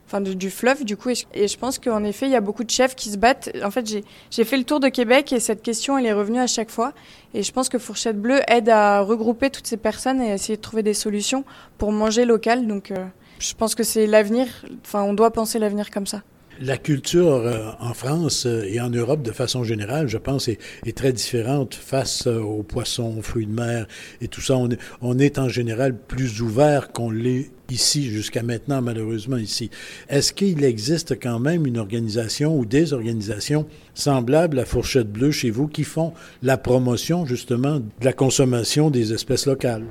Enfin 0.06 0.20
du, 0.20 0.50
fleuve 0.50 0.84
du 0.84 0.96
coup. 0.96 1.10
Et 1.34 1.48
je, 1.48 1.58
pense 1.58 1.78
qu'en 1.78 2.04
effet, 2.04 2.26
il 2.26 2.32
y 2.32 2.36
a 2.36 2.40
beaucoup 2.40 2.64
de 2.64 2.70
chefs 2.70 2.94
qui 2.94 3.10
se 3.10 3.16
battent. 3.16 3.50
En 3.62 3.70
fait, 3.70 3.86
j'ai 4.30 4.44
fait 4.44 4.56
le 4.56 4.64
tour 4.64 4.80
de 4.80 4.88
Québec 4.88 5.32
et 5.32 5.40
cette 5.40 5.62
question, 5.62 5.98
elle 5.98 6.06
est 6.06 6.12
revenue 6.12 6.38
à 6.38 6.46
chaque 6.46 6.70
fois. 6.70 6.92
Et 7.34 7.42
je 7.42 7.52
pense 7.52 7.68
que 7.68 7.78
Fourchette 7.78 8.20
Bleue 8.20 8.40
aide 8.48 8.68
à 8.68 9.00
regrouper 9.00 9.50
toutes 9.50 9.66
ces 9.66 9.76
personnes 9.76 10.22
et 10.22 10.30
à 10.30 10.34
essayer 10.34 10.56
de 10.56 10.62
trouver 10.62 10.82
des 10.82 10.94
solutions 10.94 11.44
pour 11.78 11.92
manger 11.92 12.24
local. 12.24 12.66
Donc, 12.66 12.90
euh, 12.90 13.04
je 13.38 13.54
pense 13.54 13.74
que 13.74 13.82
c'est 13.82 14.06
l'avenir. 14.06 14.46
Enfin, 14.84 15.02
on 15.02 15.12
doit 15.12 15.32
penser 15.32 15.58
l'avenir 15.58 15.90
comme 15.90 16.06
ça. 16.06 16.22
La 16.58 16.78
culture 16.78 17.34
euh, 17.34 17.70
en 17.80 17.92
France 17.92 18.46
euh, 18.46 18.64
et 18.66 18.80
en 18.80 18.88
Europe 18.88 19.20
de 19.20 19.30
façon 19.30 19.62
générale, 19.62 20.08
je 20.08 20.16
pense, 20.16 20.48
est, 20.48 20.58
très 20.96 21.12
différente 21.12 21.74
face 21.74 22.26
aux 22.26 22.62
poissons, 22.62 23.16
aux 23.18 23.22
fruits 23.22 23.44
de 23.44 23.52
mer 23.52 23.86
et 24.22 24.28
tout 24.28 24.40
ça. 24.40 24.56
On 25.02 25.18
est, 25.18 25.38
en 25.38 25.48
général 25.50 25.94
plus 25.94 26.40
ouvert 26.40 26.92
qu'on 26.92 27.10
l'est 27.10 27.50
ici 27.70 28.08
jusqu'à 28.08 28.42
maintenant, 28.42 28.80
malheureusement 28.80 29.36
ici. 29.36 29.70
Est-ce 30.08 30.32
qu'il 30.32 30.64
existe 30.64 31.20
quand 31.20 31.38
même 31.38 31.66
une 31.66 31.76
organisation 31.76 32.56
ou 32.56 32.64
des 32.64 32.94
organisations 32.94 33.66
semblables 33.94 34.58
à 34.58 34.64
Fourchette 34.64 35.12
Bleue 35.12 35.32
chez 35.32 35.50
vous 35.50 35.68
qui 35.68 35.84
font 35.84 36.14
la 36.42 36.56
promotion 36.56 37.26
justement 37.26 37.80
de 37.80 38.04
la 38.04 38.14
consommation 38.14 38.88
des 38.88 39.12
espèces 39.12 39.46
locales? 39.46 39.84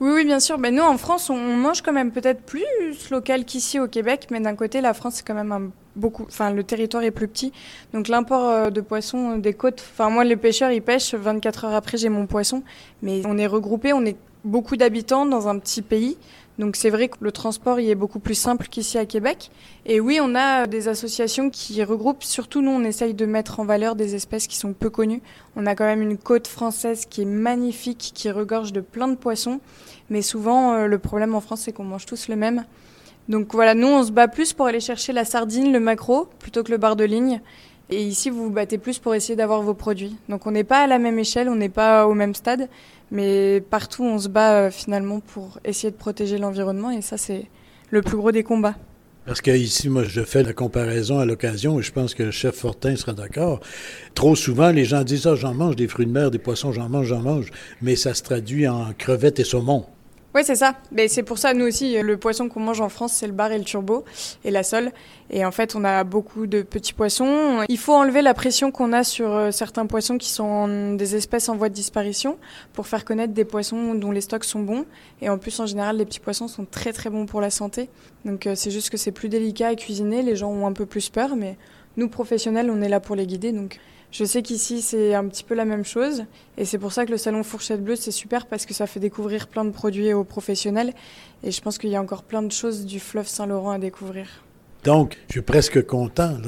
Oui, 0.00 0.10
oui, 0.14 0.24
bien 0.24 0.40
sûr. 0.40 0.58
Mais 0.58 0.70
nous, 0.70 0.82
en 0.82 0.96
France, 0.96 1.30
on 1.30 1.36
mange 1.36 1.82
quand 1.82 1.92
même 1.92 2.10
peut-être 2.10 2.42
plus 2.42 2.64
local 3.10 3.44
qu'ici 3.44 3.78
au 3.78 3.86
Québec, 3.86 4.28
mais 4.30 4.40
d'un 4.40 4.56
côté, 4.56 4.80
la 4.80 4.94
France, 4.94 5.16
c'est 5.16 5.26
quand 5.26 5.34
même 5.34 5.52
un 5.52 5.70
beaucoup, 5.96 6.24
enfin, 6.24 6.52
le 6.52 6.64
territoire 6.64 7.02
est 7.02 7.10
plus 7.10 7.28
petit. 7.28 7.52
Donc, 7.92 8.08
l'import 8.08 8.48
euh, 8.48 8.70
de 8.70 8.80
poissons 8.80 9.38
des 9.38 9.54
côtes, 9.54 9.84
enfin, 9.92 10.10
moi, 10.10 10.24
les 10.24 10.36
pêcheurs, 10.36 10.70
ils 10.70 10.82
pêchent. 10.82 11.14
24 11.14 11.64
heures 11.64 11.74
après, 11.74 11.98
j'ai 11.98 12.08
mon 12.08 12.26
poisson. 12.26 12.62
Mais 13.02 13.22
on 13.26 13.38
est 13.38 13.46
regroupés, 13.46 13.92
on 13.92 14.04
est 14.04 14.16
beaucoup 14.44 14.76
d'habitants 14.76 15.26
dans 15.26 15.48
un 15.48 15.58
petit 15.58 15.82
pays. 15.82 16.16
Donc 16.60 16.76
c'est 16.76 16.90
vrai 16.90 17.08
que 17.08 17.16
le 17.20 17.32
transport 17.32 17.80
y 17.80 17.90
est 17.90 17.94
beaucoup 17.94 18.18
plus 18.18 18.34
simple 18.34 18.68
qu'ici 18.68 18.98
à 18.98 19.06
Québec. 19.06 19.50
Et 19.86 19.98
oui, 19.98 20.20
on 20.22 20.34
a 20.34 20.66
des 20.66 20.88
associations 20.88 21.48
qui 21.48 21.82
regroupent, 21.82 22.22
surtout 22.22 22.60
nous, 22.60 22.70
on 22.70 22.84
essaye 22.84 23.14
de 23.14 23.24
mettre 23.24 23.60
en 23.60 23.64
valeur 23.64 23.96
des 23.96 24.14
espèces 24.14 24.46
qui 24.46 24.56
sont 24.56 24.74
peu 24.74 24.90
connues. 24.90 25.22
On 25.56 25.64
a 25.64 25.74
quand 25.74 25.86
même 25.86 26.02
une 26.02 26.18
côte 26.18 26.46
française 26.46 27.06
qui 27.08 27.22
est 27.22 27.26
magnifique, 27.26 28.12
qui 28.14 28.30
regorge 28.30 28.74
de 28.74 28.82
plein 28.82 29.08
de 29.08 29.14
poissons. 29.14 29.60
Mais 30.10 30.20
souvent, 30.20 30.74
euh, 30.74 30.86
le 30.86 30.98
problème 30.98 31.34
en 31.34 31.40
France, 31.40 31.62
c'est 31.62 31.72
qu'on 31.72 31.84
mange 31.84 32.04
tous 32.04 32.28
le 32.28 32.36
même. 32.36 32.66
Donc 33.30 33.54
voilà, 33.54 33.76
nous, 33.76 33.86
on 33.86 34.02
se 34.02 34.10
bat 34.10 34.26
plus 34.26 34.52
pour 34.52 34.66
aller 34.66 34.80
chercher 34.80 35.12
la 35.12 35.24
sardine, 35.24 35.72
le 35.72 35.78
maquereau, 35.78 36.28
plutôt 36.40 36.64
que 36.64 36.72
le 36.72 36.78
bar 36.78 36.96
de 36.96 37.04
ligne. 37.04 37.40
Et 37.88 38.02
ici, 38.02 38.28
vous 38.28 38.42
vous 38.42 38.50
battez 38.50 38.76
plus 38.76 38.98
pour 38.98 39.14
essayer 39.14 39.36
d'avoir 39.36 39.62
vos 39.62 39.72
produits. 39.72 40.16
Donc 40.28 40.48
on 40.48 40.50
n'est 40.50 40.64
pas 40.64 40.80
à 40.80 40.86
la 40.88 40.98
même 40.98 41.16
échelle, 41.16 41.48
on 41.48 41.54
n'est 41.54 41.68
pas 41.68 42.08
au 42.08 42.14
même 42.14 42.34
stade, 42.34 42.68
mais 43.12 43.62
partout, 43.70 44.02
on 44.02 44.18
se 44.18 44.26
bat 44.26 44.54
euh, 44.54 44.70
finalement 44.72 45.20
pour 45.20 45.60
essayer 45.64 45.92
de 45.92 45.96
protéger 45.96 46.38
l'environnement. 46.38 46.90
Et 46.90 47.02
ça, 47.02 47.16
c'est 47.18 47.46
le 47.90 48.02
plus 48.02 48.16
gros 48.16 48.32
des 48.32 48.42
combats. 48.42 48.74
Parce 49.26 49.40
qu'ici, 49.40 49.88
moi, 49.88 50.02
je 50.02 50.22
fais 50.22 50.42
la 50.42 50.52
comparaison 50.52 51.20
à 51.20 51.24
l'occasion 51.24 51.78
et 51.78 51.84
je 51.84 51.92
pense 51.92 52.14
que 52.14 52.24
le 52.24 52.30
chef 52.32 52.56
Fortin 52.56 52.96
sera 52.96 53.12
d'accord. 53.12 53.60
Trop 54.16 54.34
souvent, 54.34 54.72
les 54.72 54.84
gens 54.84 55.04
disent, 55.04 55.28
ah, 55.28 55.36
j'en 55.36 55.54
mange 55.54 55.76
des 55.76 55.86
fruits 55.86 56.06
de 56.06 56.10
mer, 56.10 56.32
des 56.32 56.40
poissons, 56.40 56.72
j'en 56.72 56.88
mange, 56.88 57.06
j'en 57.06 57.20
mange. 57.20 57.52
Mais 57.80 57.94
ça 57.94 58.12
se 58.12 58.24
traduit 58.24 58.66
en 58.66 58.92
crevettes 58.92 59.38
et 59.38 59.44
saumon. 59.44 59.86
Oui, 60.32 60.42
c'est 60.44 60.54
ça. 60.54 60.74
Mais 60.92 61.08
c'est 61.08 61.24
pour 61.24 61.38
ça, 61.38 61.54
nous 61.54 61.66
aussi, 61.66 62.00
le 62.00 62.16
poisson 62.16 62.48
qu'on 62.48 62.60
mange 62.60 62.80
en 62.80 62.88
France, 62.88 63.14
c'est 63.14 63.26
le 63.26 63.32
bar 63.32 63.50
et 63.50 63.58
le 63.58 63.64
turbo 63.64 64.04
et 64.44 64.52
la 64.52 64.62
sole. 64.62 64.92
Et 65.28 65.44
en 65.44 65.50
fait, 65.50 65.74
on 65.74 65.82
a 65.82 66.04
beaucoup 66.04 66.46
de 66.46 66.62
petits 66.62 66.92
poissons. 66.92 67.64
Il 67.68 67.78
faut 67.78 67.94
enlever 67.94 68.22
la 68.22 68.32
pression 68.32 68.70
qu'on 68.70 68.92
a 68.92 69.02
sur 69.02 69.34
euh, 69.34 69.50
certains 69.50 69.86
poissons 69.86 70.18
qui 70.18 70.28
sont 70.28 70.94
des 70.94 71.16
espèces 71.16 71.48
en 71.48 71.56
voie 71.56 71.68
de 71.68 71.74
disparition 71.74 72.38
pour 72.72 72.86
faire 72.86 73.04
connaître 73.04 73.32
des 73.32 73.44
poissons 73.44 73.94
dont 73.94 74.12
les 74.12 74.20
stocks 74.20 74.44
sont 74.44 74.60
bons. 74.60 74.84
Et 75.20 75.28
en 75.28 75.36
plus, 75.36 75.58
en 75.58 75.66
général, 75.66 75.96
les 75.96 76.04
petits 76.04 76.20
poissons 76.20 76.46
sont 76.46 76.64
très 76.64 76.92
très 76.92 77.10
bons 77.10 77.26
pour 77.26 77.40
la 77.40 77.50
santé. 77.50 77.88
Donc 78.24 78.46
euh, 78.46 78.54
c'est 78.54 78.70
juste 78.70 78.90
que 78.90 78.96
c'est 78.96 79.12
plus 79.12 79.28
délicat 79.28 79.68
à 79.68 79.74
cuisiner. 79.74 80.22
Les 80.22 80.36
gens 80.36 80.50
ont 80.50 80.66
un 80.66 80.72
peu 80.72 80.86
plus 80.86 81.08
peur, 81.10 81.34
mais 81.34 81.56
nous, 81.96 82.08
professionnels, 82.08 82.70
on 82.70 82.82
est 82.82 82.88
là 82.88 83.00
pour 83.00 83.16
les 83.16 83.26
guider. 83.26 83.50
Donc 83.50 83.80
je 84.12 84.24
sais 84.24 84.42
qu'ici, 84.42 84.82
c'est 84.82 85.14
un 85.14 85.26
petit 85.28 85.44
peu 85.44 85.54
la 85.54 85.64
même 85.64 85.84
chose. 85.84 86.24
Et 86.56 86.64
c'est 86.64 86.78
pour 86.78 86.92
ça 86.92 87.06
que 87.06 87.12
le 87.12 87.16
salon 87.16 87.42
Fourchette 87.42 87.82
Bleue, 87.82 87.96
c'est 87.96 88.10
super 88.10 88.46
parce 88.46 88.66
que 88.66 88.74
ça 88.74 88.86
fait 88.86 89.00
découvrir 89.00 89.46
plein 89.46 89.64
de 89.64 89.70
produits 89.70 90.12
aux 90.12 90.24
professionnels. 90.24 90.92
Et 91.44 91.52
je 91.52 91.60
pense 91.60 91.78
qu'il 91.78 91.90
y 91.90 91.96
a 91.96 92.02
encore 92.02 92.24
plein 92.24 92.42
de 92.42 92.52
choses 92.52 92.84
du 92.86 92.98
fleuve 92.98 93.28
Saint-Laurent 93.28 93.70
à 93.70 93.78
découvrir. 93.78 94.26
Donc, 94.82 95.18
je 95.28 95.34
suis 95.34 95.42
presque 95.42 95.84
content 95.84 96.38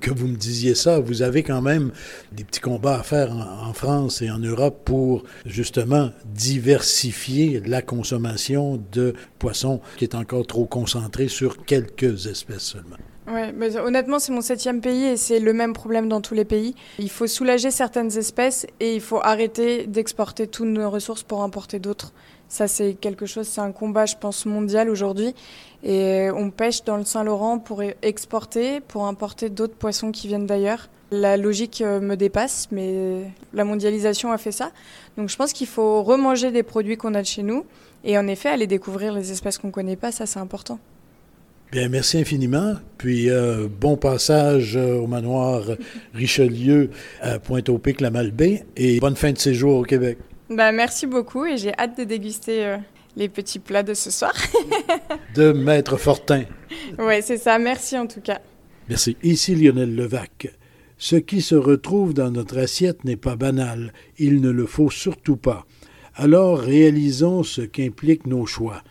que 0.00 0.10
vous 0.10 0.26
me 0.26 0.36
disiez 0.36 0.74
ça. 0.74 1.00
Vous 1.00 1.22
avez 1.22 1.42
quand 1.42 1.60
même 1.60 1.92
des 2.32 2.42
petits 2.42 2.60
combats 2.60 2.98
à 2.98 3.02
faire 3.02 3.30
en, 3.30 3.68
en, 3.68 3.72
France 3.74 4.22
et 4.22 4.30
en 4.30 4.38
Europe 4.38 4.80
pour 4.84 5.24
justement 5.44 6.10
diversifier 6.24 7.60
la 7.66 7.82
consommation 7.82 8.82
de 8.92 9.14
poissons 9.38 9.80
qui 9.98 10.04
est 10.04 10.14
encore 10.14 10.46
trop 10.46 10.64
concentrée 10.64 11.28
sur 11.28 11.64
quelques 11.66 12.26
espèces 12.26 12.62
seulement. 12.62 12.96
Ouais, 13.26 13.52
mais 13.52 13.76
honnêtement, 13.76 14.18
c'est 14.18 14.32
mon 14.32 14.42
septième 14.42 14.80
pays 14.80 15.04
et 15.04 15.16
c'est 15.16 15.40
le 15.40 15.52
même 15.54 15.72
problème 15.72 16.08
dans 16.08 16.20
tous 16.20 16.34
les 16.34 16.44
pays. 16.44 16.74
Il 16.98 17.08
faut 17.08 17.26
soulager 17.26 17.70
certaines 17.70 18.16
espèces 18.18 18.66
et 18.80 18.94
il 18.94 19.00
faut 19.00 19.20
arrêter 19.22 19.86
d'exporter 19.86 20.46
toutes 20.46 20.68
nos 20.68 20.90
ressources 20.90 21.22
pour 21.22 21.42
importer 21.42 21.78
d'autres. 21.78 22.12
Ça, 22.48 22.68
c'est 22.68 22.94
quelque 22.94 23.24
chose, 23.24 23.48
c'est 23.48 23.62
un 23.62 23.72
combat, 23.72 24.04
je 24.04 24.16
pense, 24.16 24.44
mondial 24.44 24.90
aujourd'hui. 24.90 25.34
Et 25.82 26.28
on 26.34 26.50
pêche 26.50 26.84
dans 26.84 26.98
le 26.98 27.04
Saint-Laurent 27.04 27.58
pour 27.58 27.82
exporter, 28.02 28.80
pour 28.80 29.06
importer 29.06 29.48
d'autres 29.48 29.74
poissons 29.74 30.12
qui 30.12 30.28
viennent 30.28 30.46
d'ailleurs. 30.46 30.90
La 31.10 31.36
logique 31.36 31.80
euh, 31.80 32.00
me 32.00 32.16
dépasse, 32.16 32.68
mais 32.72 33.24
la 33.52 33.64
mondialisation 33.64 34.32
a 34.32 34.38
fait 34.38 34.52
ça. 34.52 34.70
Donc 35.16 35.28
je 35.28 35.36
pense 35.36 35.52
qu'il 35.52 35.66
faut 35.66 36.02
remanger 36.02 36.50
des 36.50 36.62
produits 36.62 36.96
qu'on 36.96 37.14
a 37.14 37.22
de 37.22 37.26
chez 37.26 37.42
nous 37.42 37.64
et 38.04 38.18
en 38.18 38.26
effet 38.26 38.48
aller 38.50 38.66
découvrir 38.66 39.12
les 39.12 39.30
espèces 39.30 39.58
qu'on 39.58 39.68
ne 39.68 39.72
connaît 39.72 39.96
pas, 39.96 40.12
ça 40.12 40.26
c'est 40.26 40.40
important. 40.40 40.78
Bien, 41.72 41.88
merci 41.88 42.18
infiniment. 42.18 42.74
Puis, 42.98 43.30
euh, 43.30 43.68
bon 43.68 43.96
passage 43.96 44.76
euh, 44.76 44.94
au 44.96 45.06
manoir 45.06 45.64
Richelieu 46.14 46.90
à 47.20 47.38
Pointe-au-Pic, 47.38 48.00
la 48.00 48.10
Malbaie, 48.10 48.64
et 48.76 49.00
bonne 49.00 49.16
fin 49.16 49.32
de 49.32 49.38
séjour 49.38 49.78
au 49.78 49.82
Québec. 49.82 50.18
Ben, 50.50 50.72
merci 50.72 51.06
beaucoup 51.06 51.46
et 51.46 51.56
j'ai 51.56 51.72
hâte 51.76 51.98
de 51.98 52.04
déguster 52.04 52.64
euh, 52.64 52.76
les 53.16 53.28
petits 53.28 53.58
plats 53.58 53.82
de 53.82 53.94
ce 53.94 54.10
soir. 54.10 54.34
de 55.34 55.52
Maître 55.52 55.96
Fortin. 55.96 56.44
Oui, 56.98 57.14
c'est 57.22 57.38
ça. 57.38 57.58
Merci 57.58 57.98
en 57.98 58.06
tout 58.06 58.20
cas. 58.20 58.40
Merci. 58.88 59.16
Ici 59.22 59.54
Lionel 59.54 59.96
Levac. 59.96 60.48
Ce 60.98 61.16
qui 61.16 61.42
se 61.42 61.54
retrouve 61.54 62.14
dans 62.14 62.30
notre 62.30 62.58
assiette 62.58 63.04
n'est 63.04 63.16
pas 63.16 63.36
banal. 63.36 63.92
Il 64.18 64.40
ne 64.40 64.50
le 64.50 64.66
faut 64.66 64.90
surtout 64.90 65.36
pas. 65.36 65.66
Alors 66.14 66.58
réalisons 66.58 67.42
ce 67.42 67.62
qu'impliquent 67.62 68.26
nos 68.26 68.46
choix 68.46 68.82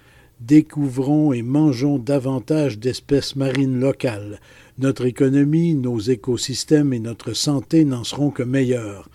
découvrons 0.45 1.33
et 1.33 1.41
mangeons 1.41 1.97
davantage 1.97 2.79
d'espèces 2.79 3.35
marines 3.35 3.79
locales. 3.79 4.39
Notre 4.79 5.05
économie, 5.05 5.75
nos 5.75 5.99
écosystèmes 5.99 6.93
et 6.93 6.99
notre 6.99 7.33
santé 7.33 7.85
n'en 7.85 8.03
seront 8.03 8.31
que 8.31 8.43
meilleurs. 8.43 9.09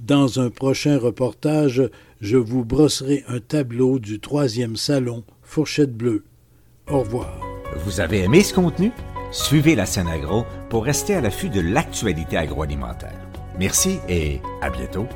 Dans 0.00 0.38
un 0.38 0.50
prochain 0.50 0.98
reportage, 0.98 1.82
je 2.20 2.36
vous 2.36 2.64
brosserai 2.64 3.24
un 3.28 3.40
tableau 3.40 3.98
du 3.98 4.20
troisième 4.20 4.76
salon 4.76 5.24
Fourchette 5.42 5.96
Bleue. 5.96 6.24
Au 6.88 7.00
revoir. 7.00 7.40
Vous 7.84 8.00
avez 8.00 8.20
aimé 8.20 8.42
ce 8.42 8.54
contenu? 8.54 8.92
Suivez 9.30 9.74
la 9.74 9.86
scène 9.86 10.08
agro 10.08 10.44
pour 10.70 10.84
rester 10.84 11.14
à 11.14 11.20
l'affût 11.20 11.50
de 11.50 11.60
l'actualité 11.60 12.36
agroalimentaire. 12.36 13.28
Merci 13.58 13.98
et 14.08 14.40
à 14.62 14.70
bientôt. 14.70 15.06